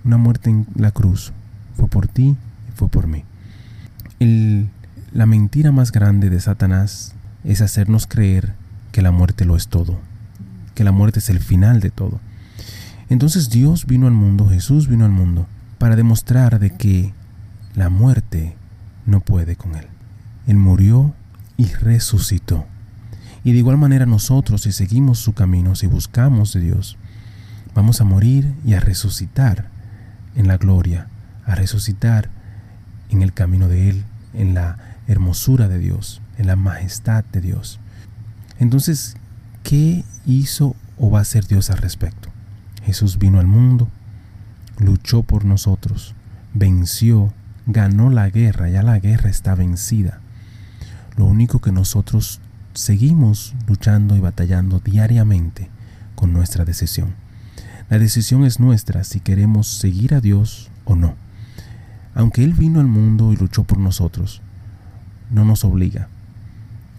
una 0.04 0.18
muerte 0.18 0.50
en 0.50 0.68
la 0.76 0.92
cruz, 0.92 1.32
fue 1.78 1.88
por 1.88 2.08
ti 2.08 2.36
por 2.88 3.08
mí. 3.08 3.24
La 5.14 5.26
mentira 5.26 5.72
más 5.72 5.92
grande 5.92 6.30
de 6.30 6.40
Satanás 6.40 7.14
es 7.44 7.62
hacernos 7.62 8.08
creer 8.08 8.54
que 8.92 9.02
la 9.02 9.12
muerte 9.12 9.46
lo 9.46 9.56
es 9.56 9.68
todo, 9.68 10.00
que 10.76 10.84
la 10.84 10.92
muerte 10.92 11.20
es 11.20 11.30
el 11.30 11.40
final 11.40 11.80
de 11.80 11.90
todo. 11.90 12.20
Entonces 13.10 13.50
Dios 13.50 13.88
vino 13.88 14.08
al 14.08 14.14
mundo, 14.14 14.48
Jesús 14.48 14.88
vino 14.88 15.04
al 15.04 15.12
mundo, 15.12 15.48
para 15.80 15.96
demostrar 15.96 16.60
de 16.60 16.70
que 16.70 17.14
la 17.76 17.90
muerte 17.90 18.56
no 19.06 19.20
puede 19.20 19.56
con 19.56 19.76
él. 19.76 19.88
Él 20.48 20.58
murió 20.58 21.14
y 21.58 21.66
resucitó. 21.66 22.66
Y 23.44 23.52
de 23.52 23.58
igual 23.58 23.78
manera 23.78 24.06
nosotros, 24.06 24.62
si 24.62 24.72
seguimos 24.72 25.20
su 25.20 25.34
camino, 25.34 25.76
si 25.76 25.88
buscamos 25.88 26.54
de 26.54 26.62
Dios, 26.62 26.98
vamos 27.74 28.00
a 28.00 28.04
morir 28.04 28.54
y 28.66 28.76
a 28.76 28.80
resucitar 28.80 29.68
en 30.36 30.48
la 30.48 30.58
gloria, 30.58 31.08
a 31.46 31.56
resucitar 31.56 32.30
en 33.12 33.22
el 33.22 33.34
camino 33.34 33.68
de 33.68 33.90
Él, 33.90 34.04
en 34.34 34.54
la 34.54 34.78
hermosura 35.08 35.68
de 35.68 35.78
Dios, 35.78 36.22
en 36.38 36.48
la 36.48 36.56
majestad 36.56 37.24
de 37.26 37.42
Dios. 37.42 37.80
Entonces, 38.60 39.16
¿qué 39.64 40.04
hizo 40.26 40.76
o 40.98 41.12
va 41.12 41.20
a 41.20 41.24
hacer 41.24 41.46
Dios 41.48 41.70
al 41.70 41.78
respecto? 41.78 42.30
Jesús 42.84 43.20
vino 43.20 43.40
al 43.40 43.48
mundo, 43.48 43.90
luchó 44.80 45.24
por 45.24 45.46
nosotros, 45.46 46.16
venció, 46.54 47.34
ganó 47.68 48.10
la 48.10 48.30
guerra, 48.30 48.70
ya 48.70 48.84
la 48.84 49.00
guerra 49.00 49.30
está 49.30 49.56
vencida. 49.56 50.20
Lo 51.18 51.26
único 51.26 51.60
que 51.60 51.72
nosotros 51.72 52.40
seguimos 52.74 53.54
luchando 53.68 54.16
y 54.16 54.20
batallando 54.20 54.80
diariamente 54.80 55.70
con 56.16 56.34
nuestra 56.34 56.66
decisión. 56.66 57.14
La 57.90 58.00
decisión 58.00 58.46
es 58.46 58.60
nuestra 58.60 59.04
si 59.04 59.20
queremos 59.20 59.68
seguir 59.68 60.14
a 60.14 60.22
Dios 60.22 60.70
o 60.86 60.96
no. 60.96 61.16
Aunque 62.14 62.44
Él 62.44 62.54
vino 62.54 62.80
al 62.80 62.88
mundo 62.88 63.32
y 63.32 63.38
luchó 63.38 63.64
por 63.64 63.78
nosotros, 63.78 64.42
no 65.30 65.46
nos 65.46 65.64
obliga 65.64 66.08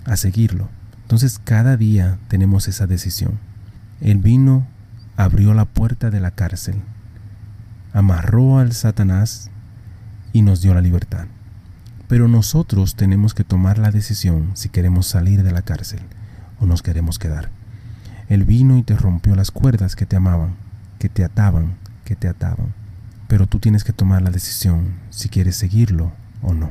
a 0.04 0.16
seguirlo. 0.16 0.68
Entonces 1.02 1.40
cada 1.42 1.76
día 1.76 2.18
tenemos 2.28 2.68
esa 2.68 2.86
decisión. 2.86 3.38
Él 4.00 4.18
vino, 4.18 4.66
abrió 5.16 5.54
la 5.54 5.66
puerta 5.66 6.10
de 6.10 6.20
la 6.20 6.30
cárcel, 6.30 6.76
amarró 7.92 8.58
al 8.58 8.72
Satanás 8.72 9.50
y 10.32 10.42
nos 10.42 10.62
dio 10.62 10.74
la 10.74 10.80
libertad. 10.80 11.26
Pero 12.08 12.28
nosotros 12.28 12.96
tenemos 12.96 13.34
que 13.34 13.44
tomar 13.44 13.78
la 13.78 13.90
decisión 13.90 14.50
si 14.54 14.68
queremos 14.68 15.06
salir 15.06 15.42
de 15.42 15.52
la 15.52 15.62
cárcel 15.62 16.00
o 16.60 16.66
nos 16.66 16.82
queremos 16.82 17.18
quedar. 17.18 17.50
Él 18.28 18.44
vino 18.44 18.78
y 18.78 18.82
te 18.82 18.96
rompió 18.96 19.34
las 19.34 19.50
cuerdas 19.50 19.96
que 19.96 20.06
te 20.06 20.16
amaban, 20.16 20.54
que 20.98 21.08
te 21.08 21.24
ataban, 21.24 21.74
que 22.04 22.16
te 22.16 22.28
ataban. 22.28 22.81
Pero 23.32 23.46
tú 23.46 23.60
tienes 23.60 23.82
que 23.82 23.94
tomar 23.94 24.20
la 24.20 24.30
decisión 24.30 24.92
si 25.08 25.30
quieres 25.30 25.56
seguirlo 25.56 26.12
o 26.42 26.52
no. 26.52 26.70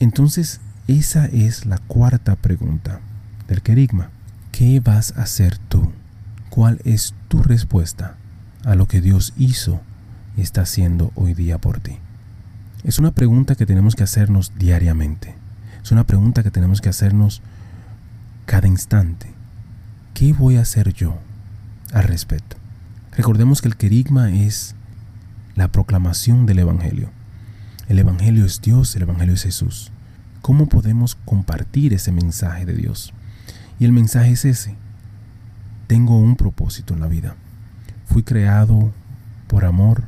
Entonces 0.00 0.62
esa 0.88 1.26
es 1.26 1.66
la 1.66 1.76
cuarta 1.76 2.36
pregunta 2.36 3.00
del 3.48 3.60
querigma. 3.60 4.08
¿Qué 4.52 4.80
vas 4.80 5.12
a 5.18 5.24
hacer 5.24 5.58
tú? 5.58 5.92
¿Cuál 6.48 6.80
es 6.86 7.12
tu 7.28 7.42
respuesta 7.42 8.16
a 8.64 8.76
lo 8.76 8.88
que 8.88 9.02
Dios 9.02 9.34
hizo 9.36 9.82
y 10.38 10.40
está 10.40 10.62
haciendo 10.62 11.12
hoy 11.16 11.34
día 11.34 11.58
por 11.58 11.80
ti? 11.80 11.98
Es 12.82 12.98
una 12.98 13.10
pregunta 13.10 13.56
que 13.56 13.66
tenemos 13.66 13.94
que 13.94 14.04
hacernos 14.04 14.54
diariamente. 14.58 15.34
Es 15.82 15.92
una 15.92 16.04
pregunta 16.04 16.42
que 16.42 16.50
tenemos 16.50 16.80
que 16.80 16.88
hacernos 16.88 17.42
cada 18.46 18.68
instante. 18.68 19.34
¿Qué 20.14 20.32
voy 20.32 20.56
a 20.56 20.62
hacer 20.62 20.94
yo 20.94 21.18
al 21.92 22.04
respecto? 22.04 22.56
Recordemos 23.16 23.62
que 23.62 23.68
el 23.68 23.76
querigma 23.76 24.30
es 24.30 24.74
la 25.54 25.68
proclamación 25.68 26.44
del 26.44 26.58
Evangelio. 26.58 27.10
El 27.88 27.98
Evangelio 27.98 28.44
es 28.44 28.60
Dios, 28.60 28.94
el 28.94 29.02
Evangelio 29.02 29.32
es 29.32 29.42
Jesús. 29.42 29.90
¿Cómo 30.42 30.68
podemos 30.68 31.14
compartir 31.24 31.94
ese 31.94 32.12
mensaje 32.12 32.66
de 32.66 32.74
Dios? 32.74 33.14
Y 33.78 33.86
el 33.86 33.92
mensaje 33.92 34.32
es 34.32 34.44
ese. 34.44 34.74
Tengo 35.86 36.18
un 36.18 36.36
propósito 36.36 36.92
en 36.92 37.00
la 37.00 37.06
vida. 37.06 37.36
Fui 38.04 38.22
creado 38.22 38.92
por 39.46 39.64
amor 39.64 40.02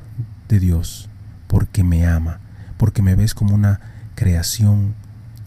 de 0.49 0.61
Dios, 0.61 1.09
porque 1.47 1.85
me 1.85 2.07
ama, 2.07 2.41
porque 2.77 3.01
me 3.01 3.15
ves 3.15 3.33
como 3.33 3.55
una 3.55 3.81
creación 4.17 4.95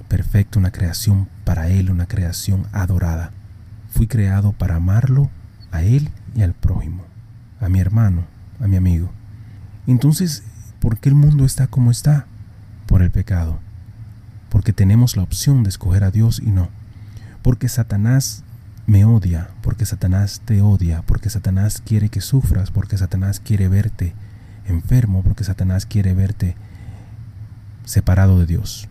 perfecta, 0.08 0.58
una 0.58 0.72
creación 0.72 1.30
para 1.46 1.70
Él, 1.70 1.92
una 1.92 2.08
creación 2.08 2.66
adorada. 2.72 3.32
Fui 3.92 4.08
creado 4.08 4.52
para 4.52 4.78
amarlo 4.78 5.30
a 5.72 5.84
Él 5.84 6.10
y 6.36 6.42
al 6.42 6.54
prójimo, 6.54 7.06
a 7.62 7.70
mi 7.70 7.80
hermano, 7.80 8.26
a 8.60 8.68
mi 8.68 8.76
amigo. 8.76 9.10
Entonces, 9.88 10.44
¿por 10.82 10.98
qué 10.98 11.08
el 11.08 11.16
mundo 11.16 11.46
está 11.46 11.68
como 11.68 11.92
está? 11.92 12.26
Por 12.88 13.02
el 13.02 13.12
pecado 13.12 13.60
porque 14.52 14.74
tenemos 14.74 15.16
la 15.16 15.24
opción 15.24 15.64
de 15.64 15.70
escoger 15.70 16.04
a 16.04 16.12
Dios 16.12 16.42
y 16.46 16.52
no. 16.52 16.70
Porque 17.42 17.70
Satanás 17.70 18.44
me 18.86 19.06
odia, 19.06 19.50
porque 19.62 19.86
Satanás 19.86 20.42
te 20.44 20.62
odia, 20.62 21.04
porque 21.04 21.30
Satanás 21.30 21.82
quiere 21.84 22.10
que 22.10 22.20
sufras, 22.20 22.70
porque 22.70 22.98
Satanás 22.98 23.40
quiere 23.40 23.70
verte 23.70 24.14
enfermo, 24.68 25.24
porque 25.24 25.46
Satanás 25.46 25.86
quiere 25.86 26.14
verte 26.14 26.56
separado 27.86 28.40
de 28.40 28.46
Dios. 28.46 28.90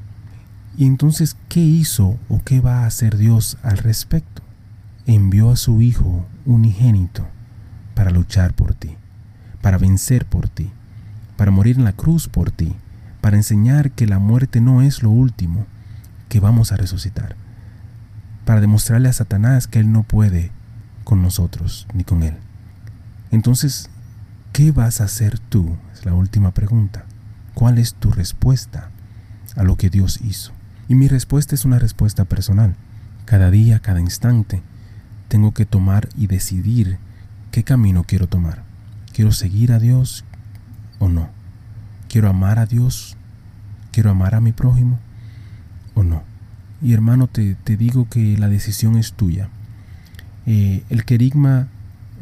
Y 0.79 0.87
entonces, 0.87 1.37
¿qué 1.51 1.61
hizo 1.61 2.19
o 2.31 2.43
qué 2.43 2.61
va 2.61 2.81
a 2.81 2.87
hacer 2.87 3.19
Dios 3.19 3.59
al 3.63 3.77
respecto? 3.77 4.43
Envió 5.05 5.51
a 5.51 5.57
su 5.57 5.83
Hijo 5.83 6.25
unigénito 6.47 7.27
para 8.01 8.13
luchar 8.13 8.55
por 8.55 8.73
ti, 8.73 8.97
para 9.61 9.77
vencer 9.77 10.25
por 10.25 10.49
ti, 10.49 10.71
para 11.37 11.51
morir 11.51 11.77
en 11.77 11.85
la 11.85 11.93
cruz 11.93 12.29
por 12.29 12.51
ti, 12.51 12.75
para 13.21 13.37
enseñar 13.37 13.91
que 13.91 14.07
la 14.07 14.19
muerte 14.19 14.63
no 14.63 14.81
es 14.81 15.03
lo 15.03 15.11
último, 15.11 15.67
que 16.31 16.41
vamos 16.41 16.73
a 16.73 16.79
resucitar, 16.79 17.37
para 18.47 18.63
demostrarle 18.63 19.11
a 19.11 19.13
Satanás 19.13 19.67
que 19.67 19.81
Él 19.81 19.93
no 19.93 20.03
puede 20.03 20.51
con 21.05 21.21
nosotros 21.21 21.87
ni 21.93 22.05
con 22.05 22.23
Él. 22.23 22.39
Entonces, 23.33 23.91
¿qué 24.55 24.73
vas 24.73 25.03
a 25.03 25.05
hacer 25.05 25.39
tú? 25.39 25.77
Es 25.93 26.07
la 26.07 26.15
última 26.15 26.53
pregunta. 26.53 27.05
¿Cuál 27.53 27.77
es 27.77 27.93
tu 27.93 28.11
respuesta 28.11 28.89
a 29.57 29.63
lo 29.63 29.77
que 29.77 29.91
Dios 29.91 30.23
hizo? 30.23 30.53
Y 30.89 30.95
mi 30.95 31.07
respuesta 31.07 31.55
es 31.55 31.67
una 31.67 31.79
respuesta 31.79 32.25
personal. 32.25 32.77
Cada 33.27 33.51
día, 33.51 33.81
cada 33.81 34.01
instante, 34.01 34.63
tengo 35.29 35.53
que 35.53 35.67
tomar 35.67 36.09
y 36.17 36.29
decidir 36.29 36.99
qué 37.51 37.65
camino 37.65 38.05
quiero 38.05 38.27
tomar. 38.27 38.63
¿Quiero 39.13 39.33
seguir 39.33 39.73
a 39.73 39.79
Dios 39.79 40.25
o 40.99 41.09
no? 41.09 41.29
¿Quiero 42.09 42.29
amar 42.29 42.59
a 42.59 42.67
Dios? 42.67 43.17
¿Quiero 43.93 44.11
amar 44.11 44.35
a 44.35 44.41
mi 44.41 44.53
prójimo? 44.53 44.99
¿O 45.95 46.03
no? 46.03 46.23
Y 46.83 46.93
hermano, 46.93 47.27
te, 47.27 47.57
digo 47.77 48.09
que 48.09 48.39
la 48.39 48.49
decisión 48.49 48.97
es 48.97 49.13
tuya. 49.13 49.49
Eh, 50.47 50.83
el 50.91 51.05
querigma 51.05 51.69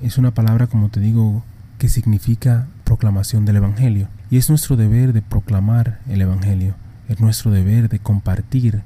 es 0.03 0.19
una 0.19 0.33
palabra, 0.33 0.67
como 0.67 0.89
te 0.89 1.01
digo, 1.01 1.45
que 1.79 1.89
significa 1.89 2.67
proclamación 2.85 3.45
del 3.45 3.57
Evangelio. 3.57 4.09
Y 4.31 4.39
es 4.39 4.49
nuestro 4.49 4.77
deber 4.77 5.13
de 5.13 5.23
proclamar 5.23 6.01
el 6.09 6.23
Evangelio. 6.23 6.75
Es 7.09 7.21
nuestro 7.21 7.51
deber 7.51 7.89
de 7.89 7.99
compartir 7.99 8.83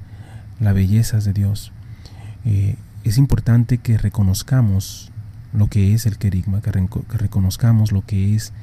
las 0.59 0.73
bellezas 0.73 1.25
de 1.25 1.33
Dios. 1.33 1.71
Eh, 2.45 2.75
es 3.03 3.17
importante 3.17 3.79
que 3.79 3.97
reconozcamos 3.97 5.11
lo 5.53 5.67
que 5.67 5.93
es 5.93 6.05
el 6.05 6.17
querigma, 6.17 6.61
que, 6.61 6.71
reconozcamos 6.71 7.91
lo 7.91 8.05
que 8.05 8.35
es 8.35 8.53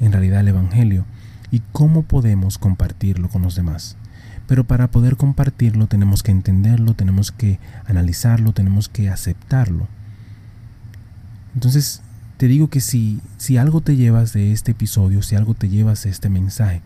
en 0.00 0.12
realidad 0.12 0.40
el 0.40 0.48
Evangelio 0.48 1.04
y 1.50 1.60
cómo 1.72 2.02
podemos 2.02 2.58
compartirlo 2.58 3.28
con 3.28 3.42
los 3.42 3.54
demás. 3.54 3.96
Pero 4.46 4.64
para 4.64 4.90
poder 4.90 5.16
compartirlo 5.16 5.86
tenemos 5.86 6.22
que 6.22 6.32
entenderlo, 6.32 6.94
tenemos 6.94 7.30
que 7.30 7.60
analizarlo, 7.86 8.52
tenemos 8.52 8.88
que 8.88 9.10
aceptarlo. 9.10 9.86
Entonces, 11.54 12.02
te 12.36 12.48
digo 12.48 12.68
que 12.68 12.80
si, 12.80 13.20
si 13.36 13.58
algo 13.58 13.80
te 13.80 13.96
llevas 13.96 14.32
de 14.32 14.52
este 14.52 14.72
episodio, 14.72 15.22
si 15.22 15.36
algo 15.36 15.54
te 15.54 15.68
llevas 15.68 16.04
de 16.04 16.10
este 16.10 16.30
mensaje, 16.30 16.80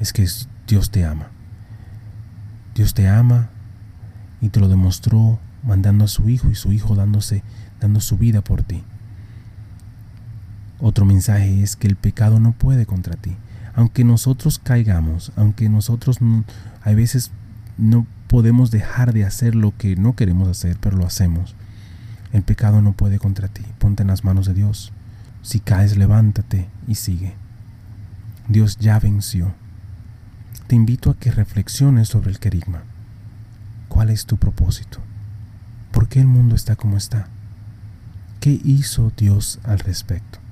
es 0.00 0.12
que 0.12 0.26
Dios 0.66 0.90
te 0.90 1.04
ama. 1.04 1.28
Dios 2.74 2.94
te 2.94 3.06
ama 3.08 3.50
y 4.40 4.48
te 4.48 4.60
lo 4.60 4.68
demostró 4.68 5.38
mandando 5.62 6.04
a 6.04 6.08
su 6.08 6.28
hijo 6.28 6.50
y 6.50 6.54
su 6.54 6.72
hijo 6.72 6.94
dándose 6.94 7.42
dando 7.80 8.00
su 8.00 8.16
vida 8.16 8.42
por 8.42 8.62
ti. 8.62 8.82
Otro 10.86 11.06
mensaje 11.06 11.62
es 11.62 11.76
que 11.76 11.86
el 11.86 11.96
pecado 11.96 12.38
no 12.40 12.52
puede 12.52 12.84
contra 12.84 13.16
ti 13.16 13.34
aunque 13.74 14.04
nosotros 14.04 14.58
caigamos, 14.58 15.32
aunque 15.36 15.68
nosotros 15.68 16.18
a 16.82 16.92
veces 16.92 17.30
no 17.76 18.06
podemos 18.28 18.70
dejar 18.70 19.12
de 19.12 19.24
hacer 19.24 19.54
lo 19.54 19.76
que 19.76 19.96
no 19.96 20.14
queremos 20.14 20.48
hacer, 20.48 20.76
pero 20.80 20.96
lo 20.96 21.06
hacemos. 21.06 21.56
El 22.32 22.42
pecado 22.42 22.82
no 22.82 22.92
puede 22.92 23.18
contra 23.18 23.48
ti. 23.48 23.62
Ponte 23.78 24.02
en 24.02 24.08
las 24.08 24.24
manos 24.24 24.46
de 24.46 24.54
Dios. 24.54 24.92
Si 25.42 25.60
caes, 25.60 25.96
levántate 25.96 26.68
y 26.86 26.94
sigue. 26.94 27.34
Dios 28.48 28.78
ya 28.78 28.98
venció. 28.98 29.54
Te 30.66 30.74
invito 30.74 31.10
a 31.10 31.16
que 31.16 31.30
reflexiones 31.30 32.08
sobre 32.08 32.30
el 32.30 32.38
querigma. 32.38 32.82
¿Cuál 33.88 34.10
es 34.10 34.26
tu 34.26 34.36
propósito? 34.36 34.98
¿Por 35.92 36.08
qué 36.08 36.20
el 36.20 36.26
mundo 36.26 36.54
está 36.54 36.76
como 36.76 36.96
está? 36.96 37.28
¿Qué 38.40 38.60
hizo 38.64 39.12
Dios 39.16 39.60
al 39.64 39.78
respecto? 39.80 40.43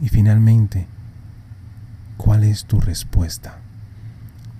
Y 0.00 0.08
finalmente, 0.08 0.86
¿Cuál 2.16 2.44
es 2.44 2.64
tu 2.64 2.80
respuesta? 2.80 3.58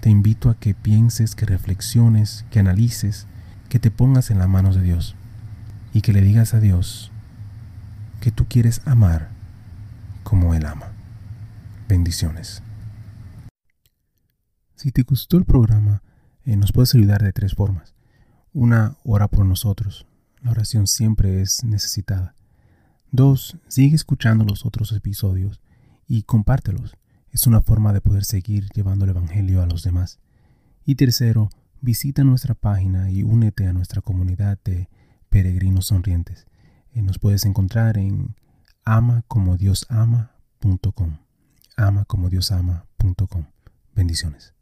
Te 0.01 0.11
invito 0.11 0.51
a 0.51 0.59
que 0.59 0.75
pienses, 0.75 1.35
que 1.35 1.47
reflexiones, 1.47 2.45
que 2.51 2.61
analices, 2.61 3.27
que 3.69 3.79
te 3.79 3.91
pongas 3.91 4.31
en 4.31 4.39
las 4.39 4.49
manos 4.49 4.77
de 4.77 4.83
Dios 4.83 5.17
y 5.93 6.03
que 6.03 6.13
le 6.13 6.21
digas 6.21 6.55
a 6.55 6.61
Dios 6.61 7.11
que 8.21 8.31
tú 8.31 8.47
quieres 8.47 8.83
amar 8.85 9.31
como 10.23 10.55
Él 10.55 10.67
ama. 10.67 10.93
Bendiciones. 11.89 12.63
Si 14.75 14.93
te 14.93 15.03
gustó 15.03 15.39
el 15.39 15.45
programa, 15.45 16.03
eh, 16.45 16.57
nos 16.57 16.73
puedes 16.73 16.95
ayudar 16.95 17.23
de 17.23 17.33
tres 17.33 17.55
formas. 17.55 17.95
Una, 18.53 18.97
ora 19.03 19.29
por 19.29 19.47
nosotros. 19.47 20.07
La 20.43 20.51
oración 20.51 20.87
siempre 20.87 21.41
es 21.41 21.65
necesitada. 21.65 22.35
Dos, 23.13 23.57
sigue 23.69 23.97
escuchando 23.97 24.45
los 24.45 24.67
otros 24.67 24.93
episodios 24.93 25.61
y 26.07 26.23
compártelos. 26.23 26.97
Es 27.31 27.47
una 27.47 27.61
forma 27.61 27.93
de 27.93 28.01
poder 28.01 28.25
seguir 28.25 28.69
llevando 28.75 29.05
el 29.05 29.11
Evangelio 29.11 29.63
a 29.63 29.67
los 29.67 29.83
demás. 29.83 30.19
Y 30.85 30.95
tercero, 30.95 31.51
visita 31.81 32.25
nuestra 32.25 32.55
página 32.55 33.11
y 33.11 33.23
únete 33.23 33.67
a 33.67 33.73
nuestra 33.73 34.01
comunidad 34.01 34.59
de 34.65 34.89
peregrinos 35.29 35.87
sonrientes. 35.87 36.47
Eh, 36.93 37.03
nos 37.03 37.19
puedes 37.19 37.45
encontrar 37.45 37.99
en 37.99 38.37
amacomodiosama.com. 38.85 41.19
amacomodiosama.com. 41.77 43.45
Bendiciones. 43.95 44.56